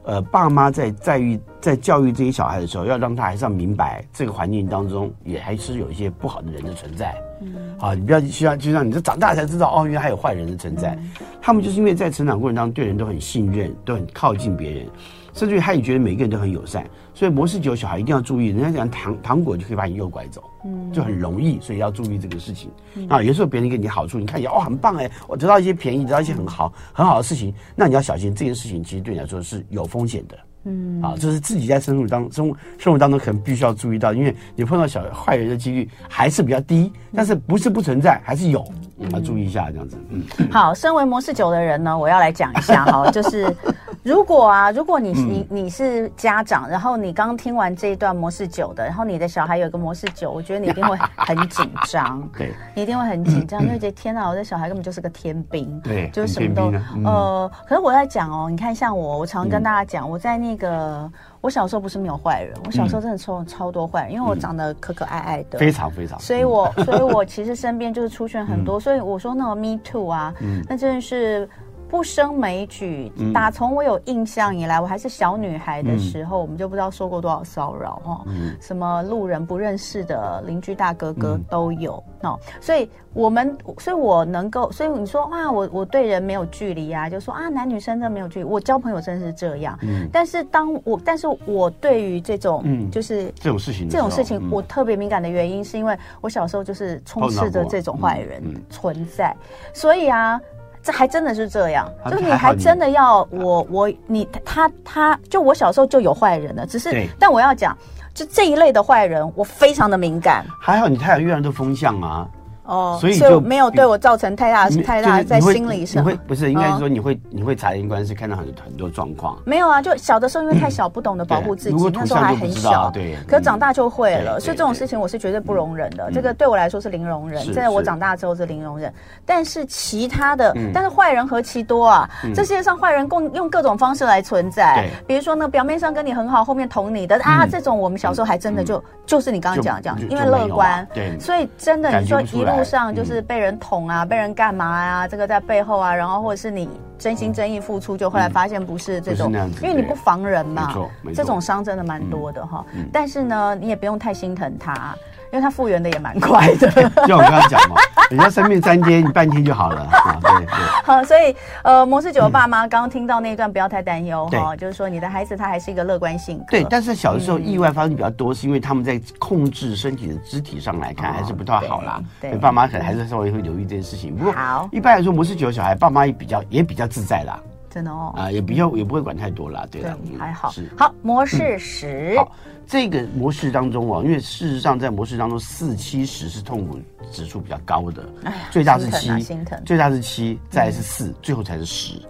[0.04, 7.14] 呃，爸妈在在育在教育这些小孩的时候，要让他还是要明白，这个环境当中也还是有一些不好的人的存在。
[7.40, 10.96] 嗯，好，你不要需要就像你这长大才知道，哦，原来还有坏人的存在。
[11.00, 11.10] 嗯、
[11.40, 14.86] 他们就是因为在成长过程当中对人都很信任，都很靠近别人，
[15.32, 16.84] 甚至于他也觉得每个人都很友善。
[17.14, 22.70] 所以模式九小孩一定要注意，人家讲糖糖果就可以把你诱拐走，嗯，就很容易，所以要注意这个事情。
[22.94, 30.38] 嗯、啊，有时候别人给你好处，你看一下，哦，很棒哎，我得到一些便宜，得到一些很好很好的事情，那你要小心，这件事情其实对你来说是有风险的。
[30.64, 38.64] 嗯，啊，这是自己在生活当中生活当中可能必须要注意到，因为你碰到小坏人的几率还是比较低，但是不是不存在，还是有，
[39.10, 39.98] 要注意一下这样子。
[40.08, 43.54] 嗯，好，身为模式九的人呢，我要来讲一下哈， 就是。
[44.02, 56.72] 如果啊，如果你你你是家长，然后你刚听完这一段模式九的，然后你的小孩有一个模式九，我觉得你一定会很紧张， 对，你一定会很紧张，因为觉得天哪，我的小孩根本就是个天兵，对，就是什么都
[57.04, 57.50] 呃。
[57.64, 61.08] 可是我在讲哦，你看像我，我常跟大家讲，我在那个
[61.40, 70.34] 我小时候不是没有坏人，我小时候真的超超多坏人，因为我长得可可爱爱的，非常非常，所以我 所以我其实身边就是出现很多，所以我说那个 me too 啊，
[70.68, 71.48] 那真的是。
[71.92, 78.24] 不胜枚举，打从我有印象以来，我还是小女孩的时候，我们就不知道受过多少骚扰哈，
[78.62, 89.78] 什么路人不认识的邻居大哥哥都有哦，所以我们，所以我能够，所以你说啊，我我对人没有距离啊，就说啊，男女生真的没有距离，我交朋友真的是这样，
[90.10, 99.36] 但是当我，但是我对于这种，就是这种事情，这种事情，我特别敏感的原因，是因为我小时候就是充斥着这种坏人存在，
[99.74, 100.40] 所以啊。
[100.82, 107.76] 这还真的是这样，就是你还真的要我我你他他，就我小时候就有坏人了，只是但我要讲，
[108.12, 110.44] 就这一类的坏人，我非常的敏感。
[110.60, 112.28] 还好你太阳月亮都风向啊。
[112.64, 116.02] 哦，所以就没有对我造成太大太大在心理上。
[116.02, 119.36] 你会不是应该是说你会你会察言观色，看到很多很多状况。
[119.44, 122.90] 没有啊，就小的时候因为太小，不懂得保护自己，那时候还很小。
[122.90, 126.10] 对，可是长大就会了，所以这种事情我是绝对不容忍的。
[126.12, 128.92] 这个对我来说是零容忍，在我长大之后是零容忍。
[129.26, 132.08] 但是其他的，但是坏人何其多啊！
[132.34, 134.88] 这世界上坏人共用各种方式来存在。
[135.06, 140.86] 比如说呢，表面上跟你很好，后面捅你的啊，这种我们小时候还真的就就是你刚刚讲的这样，因为乐观。
[140.94, 143.22] 对，所以真的你说一路上就是。
[143.22, 145.08] 被人捅啊，被人干嘛呀、啊？
[145.08, 150.74] 这个在背后啊，然后或者是你真心真意付出，就后来发现不是这种，嗯、因为你不防人嘛，
[151.14, 152.64] 这种伤真的蛮多的哈。
[152.92, 154.94] 但是呢，你也不用太心疼他。
[155.32, 156.70] 因为他复原的也蛮快的，
[157.02, 157.76] 就像我刚刚讲嘛，
[158.10, 160.18] 人家生病三天，你半天就好了啊。
[160.20, 160.54] 对对。
[160.84, 166.44] 好，所以呃，模式九的爸妈刚刚听到那一段，不要太担忧哈，就是说你的孩子他还是一个乐观性格。
[166.50, 171.98] 对，但是小的时候意外发生比较多，是因为他们在控制身体的肢体上来看还是不太好啦。
[172.20, 174.14] 对，爸妈可能还是稍微会留意这件事情。
[174.14, 177.40] 不过好，一般来说模式九的小孩，爸妈也比较也比较自在啦。
[177.72, 178.12] 真的哦。
[178.16, 179.66] 啊，也比较也不会管太多啦。
[179.70, 180.50] 对的，还好。
[180.50, 182.18] 是好，模式十。
[182.64, 186.78] 这个模式当中啊，因为事实上在模式当中，四七十是痛苦
[187.10, 192.00] 指数比较高的，哎，最大是七，心疼，最大是七，再来是四，最后才是十。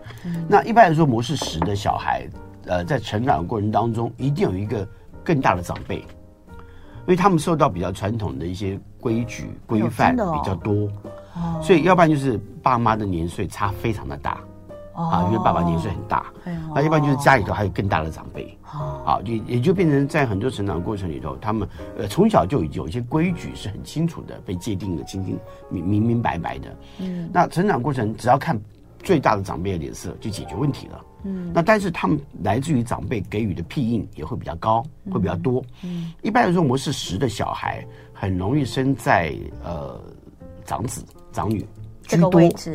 [0.47, 2.29] 那一般来说，模式十的小孩，
[2.67, 4.87] 呃，在成长的过程当中，一定有一个
[5.25, 10.87] 更大的长辈，因为他们受到比较传统的一些规矩规范比较多，
[11.63, 14.39] 所以要不然就是爸妈的年岁差非常的大，
[14.95, 16.27] 啊，因为爸爸年岁很大，
[16.75, 18.57] 那一般就是家里头还有更大的长辈，
[19.05, 25.39] 啊，就也就变成在很多成长过程里头，他们呃从小就有一些规矩是很清楚的，被界定的清清
[25.71, 26.77] 明明明白白的。
[26.99, 28.61] 嗯，那成长过程只要看
[29.03, 31.05] 最大的长辈的脸色就解决问题了。
[31.25, 35.65] 嗯，那但是他们来自于长辈给予的庇应也会比较高，会比较多。
[35.83, 40.01] 嗯，一般来说模式十的小孩很容易生在呃
[40.65, 41.65] 长子长女。
[42.07, 42.31] 居多，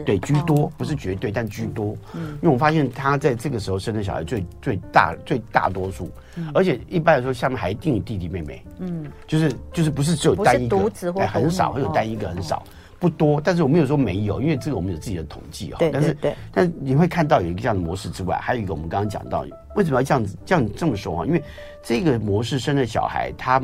[0.05, 1.95] 对，居多不是绝对，但居多。
[2.13, 6.09] 嗯，因为我发现他在这个时候生的小孩最最大最大多数，
[6.53, 8.63] 而且一般来说下面还一定有弟弟妹妹。
[8.79, 12.63] 嗯，就是就是不是只有单一个，独子或很少会有单一个很少
[12.99, 15.77] 不多，但是我没有说没有，因为这个我们有自己的统计哈。
[15.77, 21.25] 对，但是对，但你会看到有一个这样的模式之外，还有一个我们刚刚讲到为什么要这样子这样这么说啊？
[21.25, 21.43] 因为
[21.83, 23.61] 这个模式生的小孩，他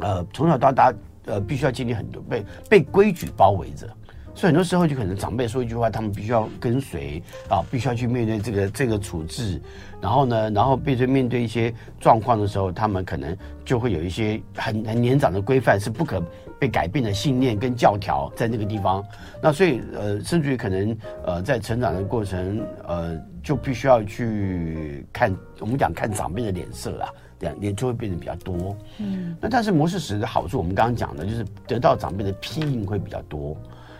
[0.00, 0.92] 呃从小到大
[1.24, 3.88] 呃必须要经历很多被被规矩包围着。
[4.34, 9.60] 所以很多时候就可能长辈说一句话，他们必须要跟随啊，必须要去面对这个这个处置，
[10.00, 16.20] 然后呢，然后必须面对一些状况的时候，他们可能就会有一些很很年长的规范是不可
[16.58, 19.04] 被改变的信念跟教条在那个地方。
[19.40, 28.76] 那所以呃，甚至于可能呃，在成长的过程呃，就必须要去看我们讲看长辈的脸色啊，这样脸就会变得比较多。
[28.98, 33.56] 嗯，那但是模式时的好处，我们刚刚讲的就是得到长辈的庇荫会比较多。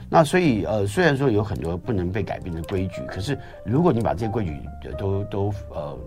[0.08, 4.60] 那所以呃，虽然说有很多不能被改变的规矩，可是如果你把这些规矩
[4.96, 5.98] 都都呃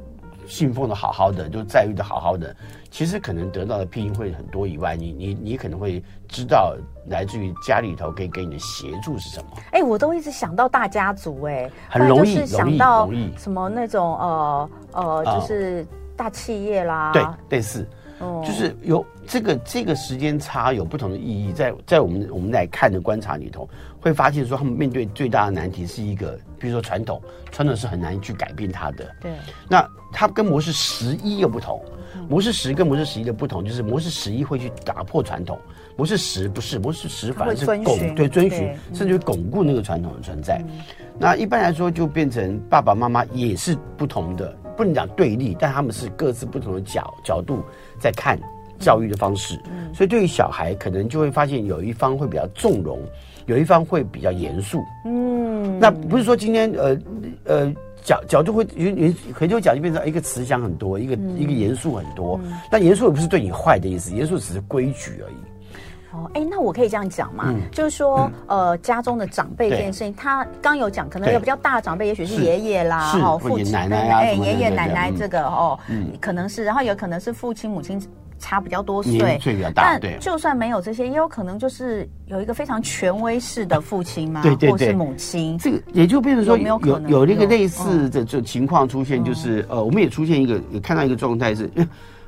[0.48, 2.56] 信奉的好好的，都在意的好好的，
[2.90, 6.74] 其实可能得到的庇荫会很多以外，你你你可能会知道
[7.08, 9.48] 来自于家里头可以给你的协助是什么。
[9.72, 17.86] 哎、欸，我都一直想到大家族、欸，哎，很容易，就是想到什么那种呃呃，就是大企业啦，对，类似。
[18.20, 23.70] 哦，就是有这个这个时间差有不同的意义，在在我们我们来看的观察里头，
[24.02, 29.06] 会发现说他们面对最大的难题是一个，比如说传统，传统是很难去改变它的。
[29.22, 29.32] 对，
[29.70, 31.80] 那它跟模式十一又不同，
[32.28, 35.60] 模式十跟模式十一的不同就是模式十一会去打破传统，
[35.96, 40.64] 模式十不是，模式十反而是巩对遵循，甚至巩固那个传统的存在。
[41.20, 44.56] 那一般来说就变成爸爸妈妈也是不同的。
[44.78, 47.64] 不能讲对立，但他们是各自不同的角角度
[48.00, 48.40] 在看
[48.80, 53.00] 教育的方式，嗯，所以对于小孩可能就会发现有一方会比较纵容，
[53.48, 56.98] 有一方会比较严肃，嗯，那不是说今天呃
[57.46, 62.40] 呃角角度会有有很多角就变成一个慈祥很多，一个、嗯、一个严肃很多，
[62.72, 65.36] 但严肃也不是对你坏的意思，严肃只是规矩而已。
[66.14, 67.46] 哦，哎，那我可以这样讲嘛？
[67.48, 78.02] 嗯、就是说，嗯、呃，家中的长辈这件事情，他刚有讲，可能有比较大的长辈，也许是爷爷啦，哦，父亲奶奶哎，爷爷奶奶这个哦，嗯，可能是，然后有可能是父亲母亲
[78.40, 91.70] 差比较多岁，年岁比较大，但就算没有这些，也有可能就是有一个非常权威式的父亲嘛，对对对，或是母亲，这个也就变成说有有有那个类似的这情况出现，就是呃，我们也出现一个也看到一个状态是，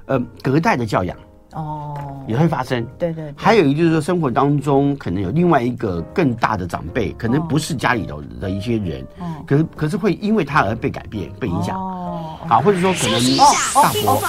[0.05, 1.15] 呃，隔代的教养。
[1.53, 1.95] 哦，
[2.27, 2.85] 也会发生。
[2.97, 11.75] 对对，还有一个就是说，生活当中可能有另外一个更大的长辈，可能不是家里头的一些人，哦，可是可是会因为他而被改变、被影响。
[11.75, 14.21] 哦，好，或者说可能大伯。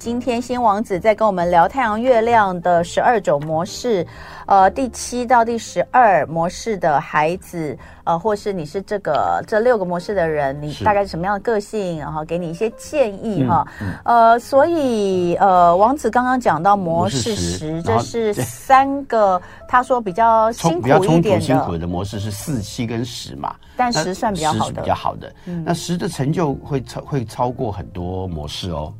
[0.00, 4.04] 今天新王子在跟我们聊太阳月亮的十二种模式，
[4.46, 11.98] 呃，第七到第十二模式的孩子，呃，或是你是这个这六个模式的人，你大概是什么样的个性？
[11.98, 13.62] 然后给你一些建议哈。
[14.06, 25.30] 呃，所以呃，王子刚刚讲到模式十，这是三个他说比较辛苦一点的辛苦的模式是四七跟十嘛，但十算比较好的，比较好的。
[25.62, 28.90] 那十的成就会超会超过很多模式哦。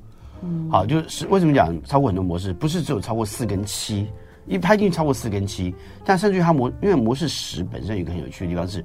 [0.43, 4.09] 嗯，好，就是为什么讲超过很多模式，不是只有超过四跟七，
[4.47, 5.75] 因为它一定超过四跟七，
[6.05, 8.85] 但甚至于它模，因为模式十本身有一个很有趣的地方是，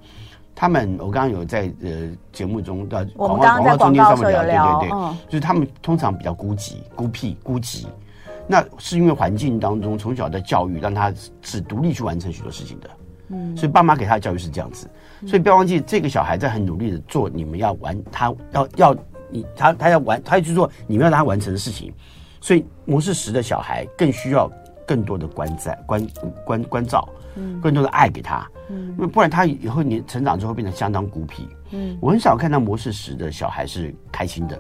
[0.54, 7.86] 他们我刚刚有在呃节目中的广告广告中间上面聊，对对对，嗯、就是他们通常比较孤寂、孤僻、孤寂，
[8.48, 12.90] 那是因为环境当中从小的教育让他是独立去完成许多事情的，
[13.30, 14.90] 嗯，所以爸妈给他的教育是这样子，
[15.26, 18.96] 所以不要忘记这个小孩在很努力的做你们要完，他要要。
[19.36, 21.94] 你他他要完，他要去做你们要让他完成的事情，
[22.40, 24.50] 所以模式十的小孩更需要
[24.88, 26.08] 更多的关在关
[26.46, 34.58] 关关照，嗯，更多的爱给他，嗯，不然他以后你成长之后变得相当孤僻，嗯，我很少看到模式十的小孩是开心的，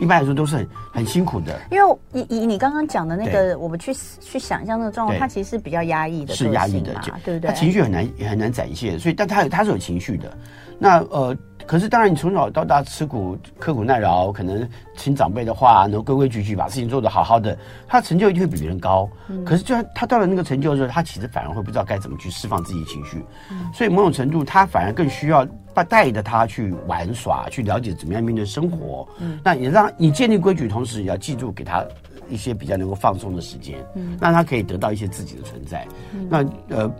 [0.00, 7.48] 一般来说都是很很辛苦的，因为以以你刚刚讲的那个，我们去去想象那个状况，他其实是比较压抑的，是压抑的，对不对？
[7.48, 10.36] 他情绪很难也很难展现，所以但他他是有情绪的。
[10.78, 11.36] 那呃。
[11.66, 14.66] 可是，当然，你从小到大吃苦、刻苦耐劳，可能
[14.96, 19.06] 听长辈的话，能规规矩矩把事情做得好好的，他成就一定会比别人高。
[19.28, 23.22] 嗯、可是，就他到了那个成就的时候，他其实反而会不知道该怎么去释放自己的情绪。
[23.50, 25.46] 嗯、所以，某种程度，他反而更需要
[25.88, 29.06] 带着他去玩耍，去了解怎么样面对生活。
[29.18, 31.84] 嗯，那也让你建立规矩，同时也要记住给他
[32.30, 35.86] 一些比较能够放松的时间，嗯，让他可以得到一些自己的存在。
[36.14, 36.90] 嗯、那呃。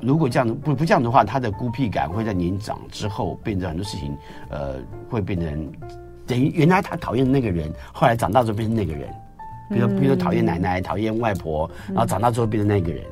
[0.00, 4.16] 如果这样不不这样的话，他的孤僻感会在年长之后变成很多事情，
[4.50, 4.76] 呃，
[5.10, 5.72] 会变成
[6.26, 9.08] 等于原来他讨厌的那个人，后来长大之后变成那个人，
[9.68, 13.02] 比如比如说讨厌奶奶、讨厌外婆，然后长大之后变成那个人。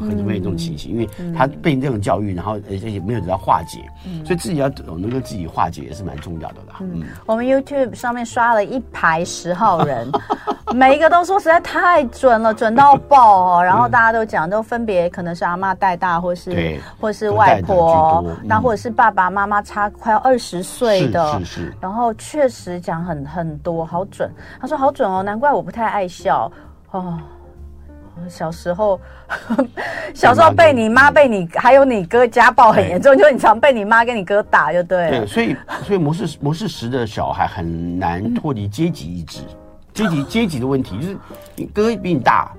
[0.00, 3.80] 很多没有这种情形，因为他被这种教育，然后而且也没有得到化解，
[4.24, 6.76] 所以自己要懂得跟自己化解也是蛮重要的啦。
[6.80, 10.10] 嗯，我们 YouTube 上面刷了一排十号人，
[10.74, 13.64] 每一个都说实在太准了，准到爆哦。
[13.64, 21.74] 然后大家都讲，都分别可能是阿妈带大，或是或是外婆，那或者是爸爸妈妈差快要二十岁的，是是。
[21.80, 24.30] 然后确实讲很很多，好准。
[24.60, 26.50] 他说好准哦，难怪我不太爱笑
[26.90, 27.18] 哦。
[28.28, 29.00] 小时候，
[30.14, 35.10] 小时候被你妈、被你还有你哥家暴很严重，就你常被你妈跟你哥打，就对。
[35.10, 39.40] 对，所以所以模式模式十的小孩很难脱离阶级意志，
[39.92, 41.16] 阶级阶级的问题就是
[41.56, 42.52] 你哥比你大，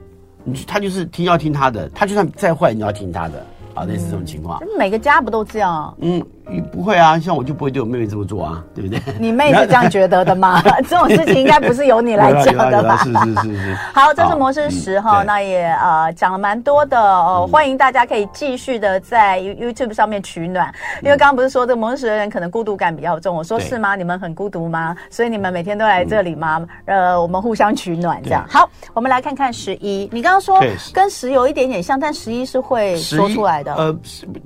[0.43, 3.45] 你他就是听要听他的，他就算再坏，你要听他的。
[3.75, 5.93] 啊，类似这种情况，每个家不都这样？
[5.99, 6.25] 嗯，
[6.71, 8.99] 不会啊，像我就不会对我妹妹这么做啊，对不对？
[9.19, 10.61] 你妹是这样觉得的吗？
[10.87, 12.97] 这种事情应该不是由你来讲的吧？
[13.03, 13.75] 是是是是。
[13.93, 23.95] 好，这是模式十哈，那也呃讲了蛮多的哦，欢迎大家可以继续的在 YouTube 上面取暖，因为刚刚不是说这个模式十的人可能孤独感比较重，我说是吗？
[23.95, 24.95] 你们很孤独吗？
[25.09, 26.65] 所以你们每天都来这里吗？
[26.85, 28.45] 呃，我们互相取暖这样。
[28.49, 30.61] 好，我们来看看十一，你刚刚说
[30.93, 33.73] 跟十有一点点像，但十一是会说出来的。
[33.75, 33.95] 呃，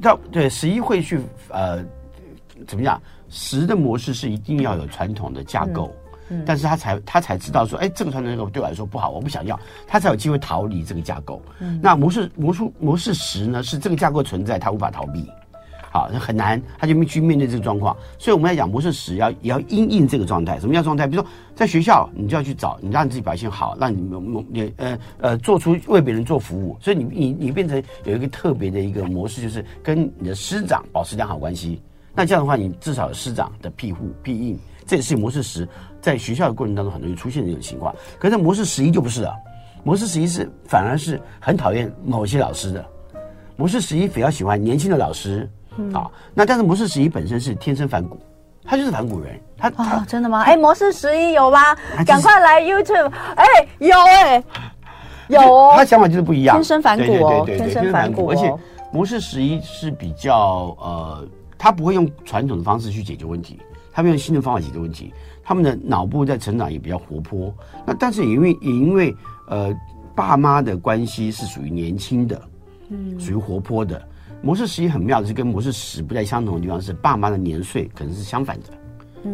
[0.01, 1.79] 到对十一会去呃，
[2.69, 3.01] 怎么讲？
[3.29, 5.91] 十的模式是一定要有传统的架构，
[6.29, 11.41] 嗯嗯、但是他才他才知道说，哎，这个传统架构对我来说不好，我不想要，他才有机会逃离这个架构。
[11.59, 15.27] 嗯、那模式模式模式十呢，是这个架构存在，他无法逃避。
[15.91, 17.97] 好，很难，他就去面对这个状况。
[18.19, 20.59] 所以我们要讲模式十要也要因应这个状态。
[20.59, 21.07] 什么叫状态？
[21.07, 23.99] 比如说在学校，你就要去找，你让你自己表现好，让你
[24.51, 26.77] 你呃呃做出为别人做服务。
[26.79, 31.81] 所以你你你变成有一个特别的一个模式，就是跟你的师长保持良好关系。
[32.13, 34.59] 那这样的话，你至少有师长的庇护庇应。
[34.85, 35.67] 这也是模式十
[36.01, 37.93] 在学校的过程当中很容易出现的一种情况。
[38.17, 39.35] 可是模式十一就不是了，
[39.83, 42.83] 模式十一是反而是很讨厌某些老师的。
[43.55, 45.49] 模式十一比较喜欢年轻的老师。
[45.93, 48.19] 啊，那但是模式十一本身是天生反骨，
[48.65, 49.39] 他就是反骨人。
[49.57, 50.41] 他哦，真的吗？
[50.41, 51.61] 哎，模式十一有吗？
[52.05, 53.09] 赶快来 YouTube！
[53.35, 53.45] 哎，
[53.77, 54.43] 有哎，
[55.29, 55.73] 有哦。
[55.77, 58.27] 他想法就是不一样，天生反骨哦，天生反骨。
[58.27, 58.53] 而且
[58.91, 61.25] 模式十一是比较呃，
[61.59, 63.59] 他不会用传统的方式去解决问题，
[63.91, 65.13] 他们用新的方法解决问题。
[65.43, 67.53] 他们的脑部在成长也比较活泼。
[67.85, 69.13] 那但是也因为也因为
[69.47, 69.75] 呃，
[70.15, 72.41] 爸妈的关系是属于年轻的，
[72.89, 74.07] 嗯，属于活泼的。
[74.41, 78.69] 模式十一很妙的是跟模式十不太相同的地方是，爸妈的年岁可能是相反的，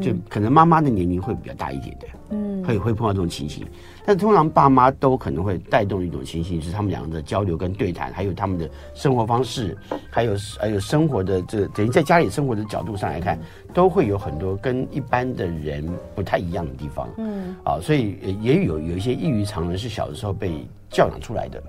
[0.02, 3.66] 就可能妈妈的年龄会比较大一点的，嗯，会会碰到这种情形。
[4.06, 9.76] 但通常爸妈都可能会带动一种情形，是他们两个的交流跟对谈，还有他们的生活方式，
[10.12, 13.40] 还有还有生活的这个等于在家里生活的角度上来看，
[13.74, 21.64] 都会有很多跟一般的人不太一样的地方，嗯，啊，所以也有有一些异于常人是小的时候被教养出来的。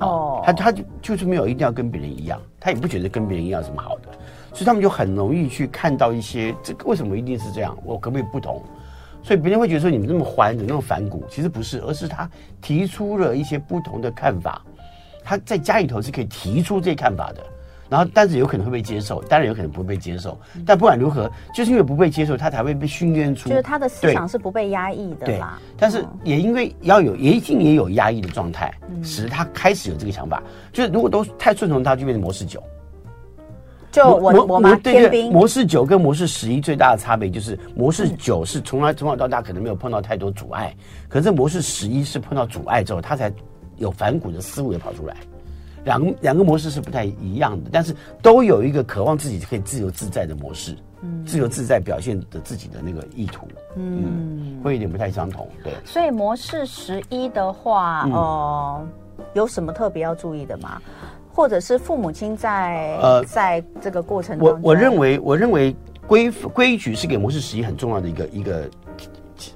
[0.00, 4.08] 哦，他他就就是没有一定要跟别人一样，他也不觉得跟别人一样什么好的，
[4.54, 8.62] 所以他们就很容易去看到一些这个为什么一定是这样，我可不可以不同？
[9.22, 11.24] 所以别人会觉得说你们这么欢，怎么那么反骨？
[11.28, 12.30] 其实不是，而是他
[12.62, 14.62] 提出了一些不同的看法，
[15.24, 17.44] 他在家里头是可以提出这些看法的。
[17.86, 20.36] 然后，但是有可能会被接受，当然有可能不会被接受。
[20.66, 23.48] 但不管如何，就是因为不被接受，他才会被训练出。
[23.48, 25.60] 就是他的思想是不被压抑的啦。
[25.76, 30.42] 但是也因为要有，也一定也有压抑的状态，使他开始有这个想法。
[30.72, 32.60] 就是如果都太顺从他，就变成模式九。
[33.94, 40.74] 就我我们天兵模式九跟模式十一最大的差别就是，模式九是从来从小到大可能没有碰到太多阻碍，
[41.08, 43.32] 可是模式十一是碰到阻碍之后，他才
[43.76, 45.16] 有反骨的思维跑出来。
[45.84, 55.72] 两个两个模式是不太一样的，但是都有一个渴望自己可以自由自在的模式，嗯，自由自在表现的自己的那个意图，嗯，嗯，会有点不太相同，对。
[55.84, 60.82] 所以模式十一的话，哦、嗯呃，有什么特别要注意的吗？
[61.34, 65.74] 或者是父母亲在呃，在这个过程中，我我认为我认为
[66.06, 68.70] 规规矩是给模式十一很重要的一个一个。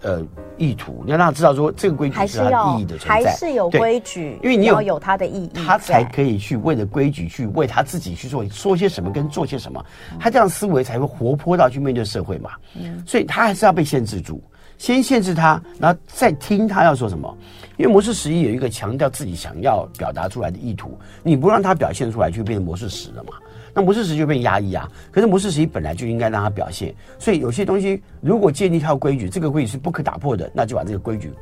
[0.03, 0.21] 呃
[0.59, 9.83] 意图，你要让他知道说这个规矩是它意义的存在，还是有规矩，因为你要有它的意义，他才可以去为了规矩去为他自己去做说些什么跟做些什么，
[10.19, 12.51] 他这样思维才会活泼到去面对社会嘛。
[12.75, 14.43] 嗯，所以他还是要被限制住，
[14.79, 17.37] 先限制他，然后再听他要说什么。
[17.77, 23.35] 因为模式十一有一个强调自己想要表达出来的意图，你不让他表现出来，就变成模式十了嘛。
[23.75, 24.91] 那模式十就变压抑啊。
[25.13, 31.33] 可是模式十一本来就应该让他表现，所以有些东西如果建立一套规矩，这个规矩是不可打破的，那就把这个规矩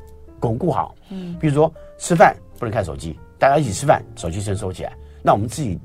[0.41, 0.95] 巩固好。
[1.11, 4.93] 嗯，比如说吃饭不能看手机，大家一起吃饭，手机先收起来。
[5.22, 5.78] 那我们自己。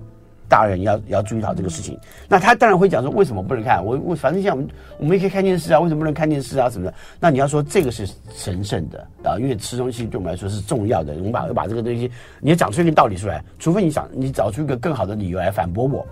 [0.51, 1.97] 大人要要注意好这个事情，
[2.27, 3.83] 那他当然会讲说，为什么不能看？
[3.83, 6.93] 我我反正像我们我们也可以看电视啊，为什么不能看电视啊什么的？
[7.21, 16.05] 那你要说这个是神圣的啊，因为吃东西对我们来说是重要的，我们把要把这个东西你要讲出一个道理出来，除非你想你找出一个更好的理由来反驳我。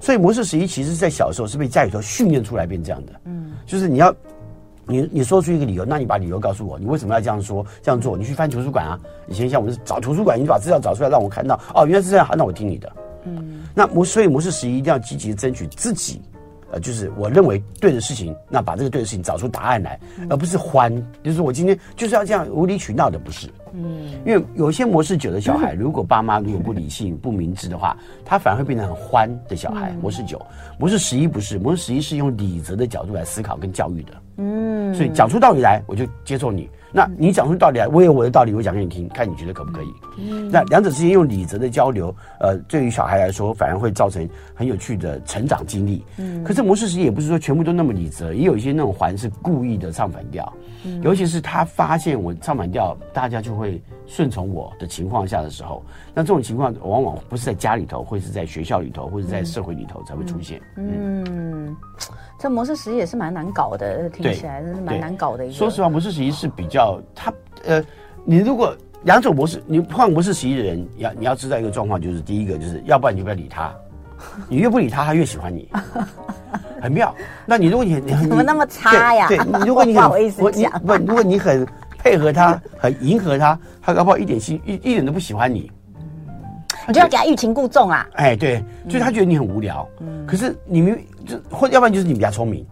[0.00, 4.14] 所以模式十一其实在小时候是被家里头训练出来变这样的，嗯，就是你要
[4.86, 8.16] 你你说出一个理由，那你把理由告诉我，你为什么要这样说这样做？
[8.16, 12.90] 你去翻图书馆啊，以前像我们找图书馆，你把资料找出来让我看到，哦，原来是这样，那我听你的。
[13.24, 16.20] 嗯，那模所以模式十一一定要积极的争取自己，
[16.70, 19.98] 呃，就是我认为对的事情，那把这个对的事情找出答案来，
[20.28, 23.48] 而不是欢，就是我今天就是要这样无理取闹的，不是。
[23.72, 29.90] 嗯，因为有一些模式九的小孩，如果爸妈如果不理性、不明智的话， 他反而会变得很欢的小孩。
[30.00, 30.40] 模式九，
[30.78, 34.12] 模式十一不是，模式十一是用理则的角度来思考跟教育的。
[34.36, 36.68] 嗯，所以讲出道理来，我就接受你。
[36.96, 39.92] 那你讲出道理来，我有我的道理，我讲给你听，看你觉得可不可以？
[40.16, 46.04] 嗯，那两者之间用理则的交流，呃，对于小孩来说，反而会造成很有趣的成长经历。
[46.18, 50.52] 嗯，可是模式十一也不是说全部都那么理则，也有一些那种环是故意的唱反调。
[50.84, 55.82] 嗯，尤其是他发现我唱反调，大家就会顺从我的情况下的时候，
[56.14, 60.60] 那这种情况往往不是在家里头，会是在学校里头，或者在社会里头才会出现。
[60.76, 61.24] 嗯。
[61.26, 61.76] 嗯
[62.36, 65.54] 这模式十一也是蛮难搞的，听起来真是蛮难搞的一个。
[65.54, 66.83] 说实话，模式十一是比较
[67.14, 67.32] 他
[67.64, 67.82] 呃，
[68.24, 73.72] 你如果两种模式，你换模式十一的人，要你要知道一个状况，就是第一个就是，要不然你就不要理他，
[74.48, 75.68] 你越不理他，他越喜欢你，
[76.80, 77.14] 很妙。
[77.46, 79.28] 那你如果你你 怎么那么差呀？
[79.28, 81.66] 对，对你如果你很 不好意思讲，不，如果你很
[81.98, 85.70] 配合他，很迎合他，他搞不好一点心一一点都不喜欢你。
[86.86, 88.06] 你就要给他欲擒故纵啊！
[88.12, 89.88] 哎，对，就是他觉得你很无聊。
[90.00, 92.66] 嗯，可是你明明就或要不然就是你比较聪明。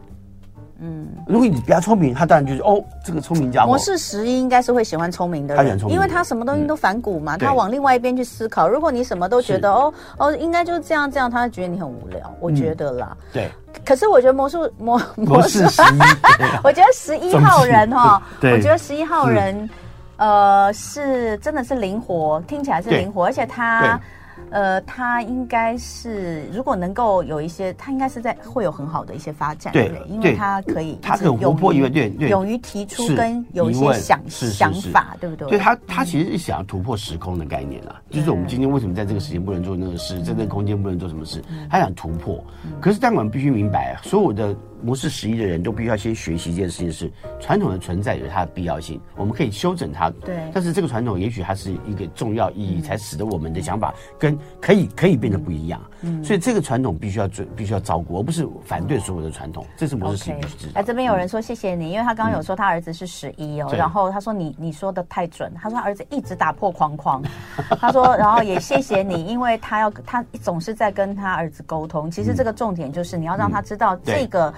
[0.84, 3.68] 嗯，如果你比较聪明，他当然就是哦，这个聪明家伙。
[3.68, 8.68] 模式十一应该是会喜欢聪明的人，他很聪明，因为他什么东西都反骨嘛，他往另外一边去思考。
[8.68, 12.34] 如果你什么都觉得哦哦，应该就是这样这样，他会觉得你很无聊。
[12.40, 13.48] 我觉得啦，对。
[13.84, 15.98] 可是我觉得魔术模模式十一，
[16.64, 19.68] 我觉得十一号人哈，我觉得十一号人。
[20.18, 23.98] 呃，是真的是灵活，听起来是灵活，而且他，
[24.52, 35.48] 呃，他应该是如果能够有一些，他应该是在会有很好的一些发展，对，因为他可以，他很活泼，因为对，勇于提出跟有一些想想法，对不对？
[35.48, 42.42] 对他，他其实是想要突破时空的概念啊，就是我们今天为什么在这个时间不能做那个事，在这个空间不能做什么事，他想突破。
[42.80, 44.54] 可是，但我们必须明白，所有的。
[44.82, 47.10] 模式十一的人都必须要先学习一件事情，是
[47.40, 50.10] 传统的存在有它的必要性，我们可以修整它。
[50.24, 55.80] 对，但是这个传统也许它是一个重要意义，才使得我们的想法跟可以可以变得不一样。
[56.00, 59.64] 嗯，所以这个传统必须要准，必须要照顾，而不是反对所有的传统。
[59.76, 60.72] 这是模式十一必须知道。
[60.74, 67.22] 哎，这边有人说谢谢你，因为他刚刚有说他儿子是十一哦，然后他说你你说的太准，他说他儿子一直打破框框，
[67.78, 72.10] 他说然后也谢谢你，因为他要他总是在跟他儿子沟通。
[72.10, 74.52] 其实这个重点就是你要让他知道这个。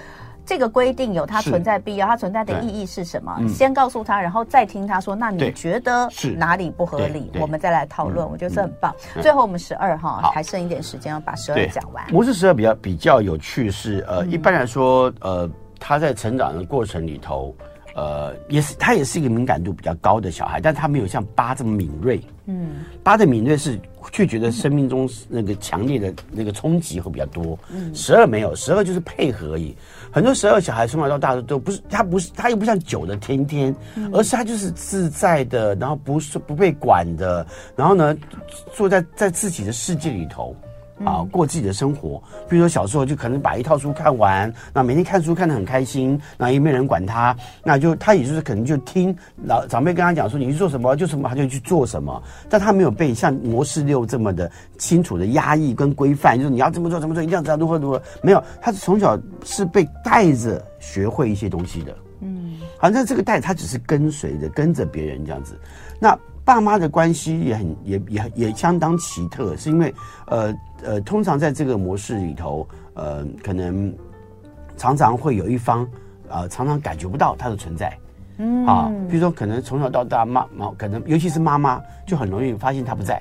[0.47, 3.37] 这个规定有它存在必要，它存在的意义是什么？
[3.49, 5.15] 先告诉他，然后再听他说。
[5.15, 7.31] 那你觉得哪里不合理？
[7.41, 8.29] 我们再来讨论。
[8.29, 8.95] 我觉得这很棒。
[9.23, 12.05] 最后我们十二哈还剩一点时间要把十二讲完。
[12.13, 17.55] 模式十二比较比较有趣是呃，一般来说呃，他在成长的过程里头。
[17.97, 22.21] 呃，也是，他也是一个敏感度比较高的小孩，但他没有像八这么敏锐。
[22.47, 23.79] 嗯，八的敏锐是
[24.11, 27.57] 却觉得生命中那个强烈的那个冲击会比较多。
[27.71, 29.77] 嗯，十二没有，十二就是配合而已。
[30.15, 33.75] 很多十二小孩从小到大的都不是，他不是，他又不像九的天天，
[34.13, 37.45] 而是他就是自在的，然后不是不被管的，
[37.75, 38.17] 然后呢，
[38.73, 40.55] 坐在在自己的世界里头。
[41.03, 42.23] 啊，过自己的生活。
[42.49, 52.23] 比如说小时候就可能把一套书看完，那每天看书看得很开心，那也没人管他，那就他也就是可能就听老长辈跟他讲说，你去做什么就什么，他就去做什么。
[52.49, 58.01] 但他没有被像模式六这么的清楚的压抑跟规范，就是你要这么做怎么做，一定要这样如何如何。
[58.23, 61.97] 没有，他是从小是被带着学会一些东西的。
[62.21, 65.59] 嗯，好像这个带他只是跟随着跟着别人这样子。
[65.99, 66.17] 那。
[66.45, 69.95] 爸妈的关系也很也也也相当奇特，是因为
[70.27, 73.93] 呃呃，通常在这个模式里头，呃，可能
[74.77, 75.83] 常常会有一方
[76.29, 77.97] 啊、呃，常常感觉不到他的存在，
[78.37, 83.17] 嗯，啊，比如说可能从小到大妈妈，可能尤其是妈妈就很容易发现他不在，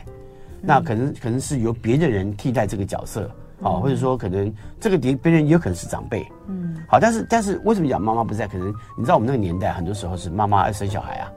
[0.61, 8.49] 嗯、那可能可能是由别的人替代这个角色，啊，或者说可能这个别别人也有可能是长辈，嗯，好，但是但是为什么讲妈妈不在？
[8.49, 8.67] 可能
[8.97, 11.31] 你知道我们那个年代很多时候是妈妈爱生小孩啊。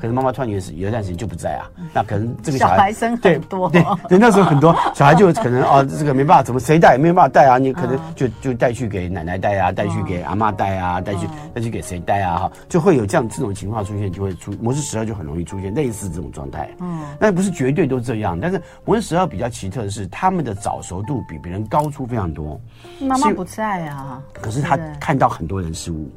[0.00, 16.68] 可能妈妈突然有时有段时间就不在啊，那可能这个小孩，生很多，对对，那时候很多小孩就可能啊，这个没办法，怎么谁带也没有办法带啊，你可能就就带去给奶奶带啊，带去给阿妈带啊，带去带去给谁带啊哈，就会有这样这种情况出现，就会出模式十二就很容易出现类似这种状态。
[16.80, 22.60] 嗯，那不是绝对都这样，但是模式十二比较奇特的是，他们的早熟度比别人高出非常多。
[23.00, 26.10] 妈妈不在啊，可是他看到很多人事物。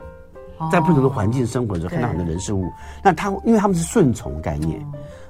[0.71, 2.69] 在不同的环境生活的时候，看到很多人事物，
[3.03, 4.85] 那他因为他们是顺从概念，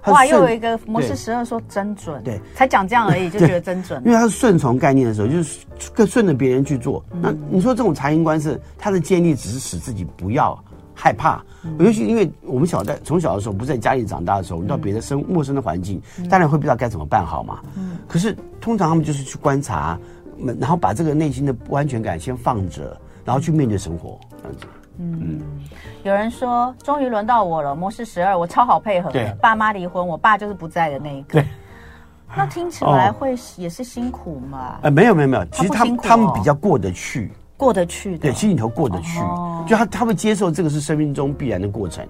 [0.06, 7.04] 哇，又有一个模式十二说真准，对，才讲这样而已就觉得真准，因为他是顺从概念的时候，就是更顺着别人去做。
[7.22, 10.58] 那你说这种察言观色，他的建立只是使自己不要
[10.94, 11.44] 害怕，
[11.78, 17.60] 尤其因为我们小在从小的时候不在家里长大的时候，我们到别的生陌生的环境，当然会不知道该怎么办好嘛。
[18.08, 20.00] 可是通常他们就是去观察，
[20.60, 24.66] 然后把这个内心的不安全感先放着，然后去面对生活这样子。
[25.02, 25.40] 嗯，
[26.04, 29.10] 有人说终于轮到我了，模式十二，我超好配合。
[29.10, 29.14] 的。
[29.14, 29.34] 对。
[29.42, 31.34] 爸妈离婚，我爸就是不在的那一个。
[31.34, 31.46] 对，
[32.36, 34.78] 那听起来会也是辛苦嘛？
[34.82, 39.20] 呃，没有没有没有，其实他们他们比较过得去，过得去的，对，心里头过得去，
[39.66, 42.06] 就他他会接受这个是生命中必然的过程。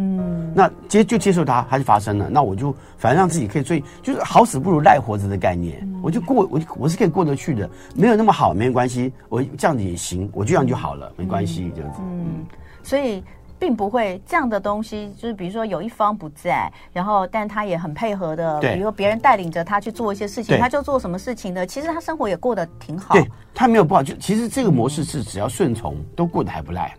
[0.00, 11.98] 嗯，那接就接受它，还是发生了，那我就反正让自己可以，最就是好死不如赖活着的概念，嗯、我就过我我是可以过得去的，没有那么好没关系，我这样子也行，我这样就好了，没关系，这样子。
[12.00, 12.46] 嗯，
[12.82, 13.22] 所以
[13.58, 26.94] 并不会这样的东西，就是比如说有一方不在，然后但他也很配合的，比如说别人带领着他去做一些事情，他就做什么事情的，其实他生活也过得挺好，对他没有不好，就其实这个模式是只要顺从都过得还不赖。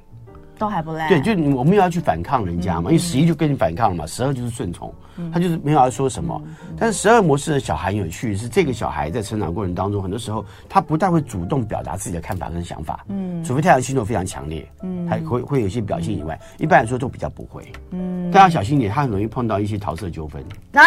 [0.62, 4.94] 都还不赖，对，就我们又要去反抗人家嘛，因为十一就跟你反抗了嘛，十二就是顺从，
[5.34, 6.40] 他就是没有要说什么。
[6.78, 20.44] 但是十二模式的小孩有趣，是这个小孩在成长过程当中，很多时候他不太会主动表达自己的看法跟想法，嗯，除非太阳星座非常强烈，嗯，还会会有一些表现以外，一般来说都比较不会，嗯，大家小心点，他很容易碰到一些桃色纠纷
[20.78, 20.86] 啊，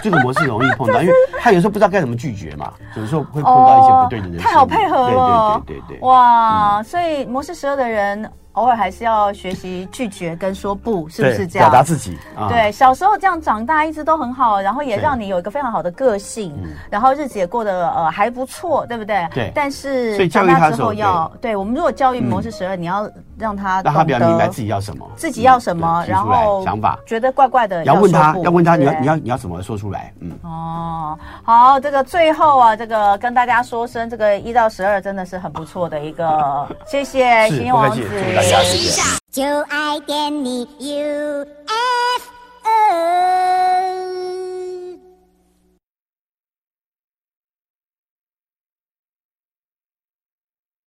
[0.00, 8.30] 这个模式容易碰到，因为他有时候不知道该怎么拒绝嘛，有时候会碰到一些不对的人，太好配合了，对对对对，哇，所以模式十二的人。
[8.56, 11.68] 偶尔还是要学习拒绝跟说不，是不是这样？
[11.68, 12.16] 表达自己。
[12.36, 16.54] 啊、对，小时候这样长大一直都很好，然后也让你有一个非常好的个性，
[16.90, 19.28] 然后日子也过得呃还不错，对不对？
[19.34, 19.52] 对。
[19.54, 30.12] 但是长大之后要，对，对我们如果教育模式十二，嗯、你要让他让他比较明白自己要什么，自己要什么，然后想法觉得怪怪的要，要问他，要问他，你要你要你要怎么说出来？
[30.20, 30.32] 嗯。
[30.42, 38.02] 哦，好，这个最后啊，这个跟大家说声，这个一到十二真的是很不错的一个，谢谢星星王子。
[38.46, 40.62] 休息一下，就爱点你。
[40.78, 42.22] U F
[42.62, 42.68] O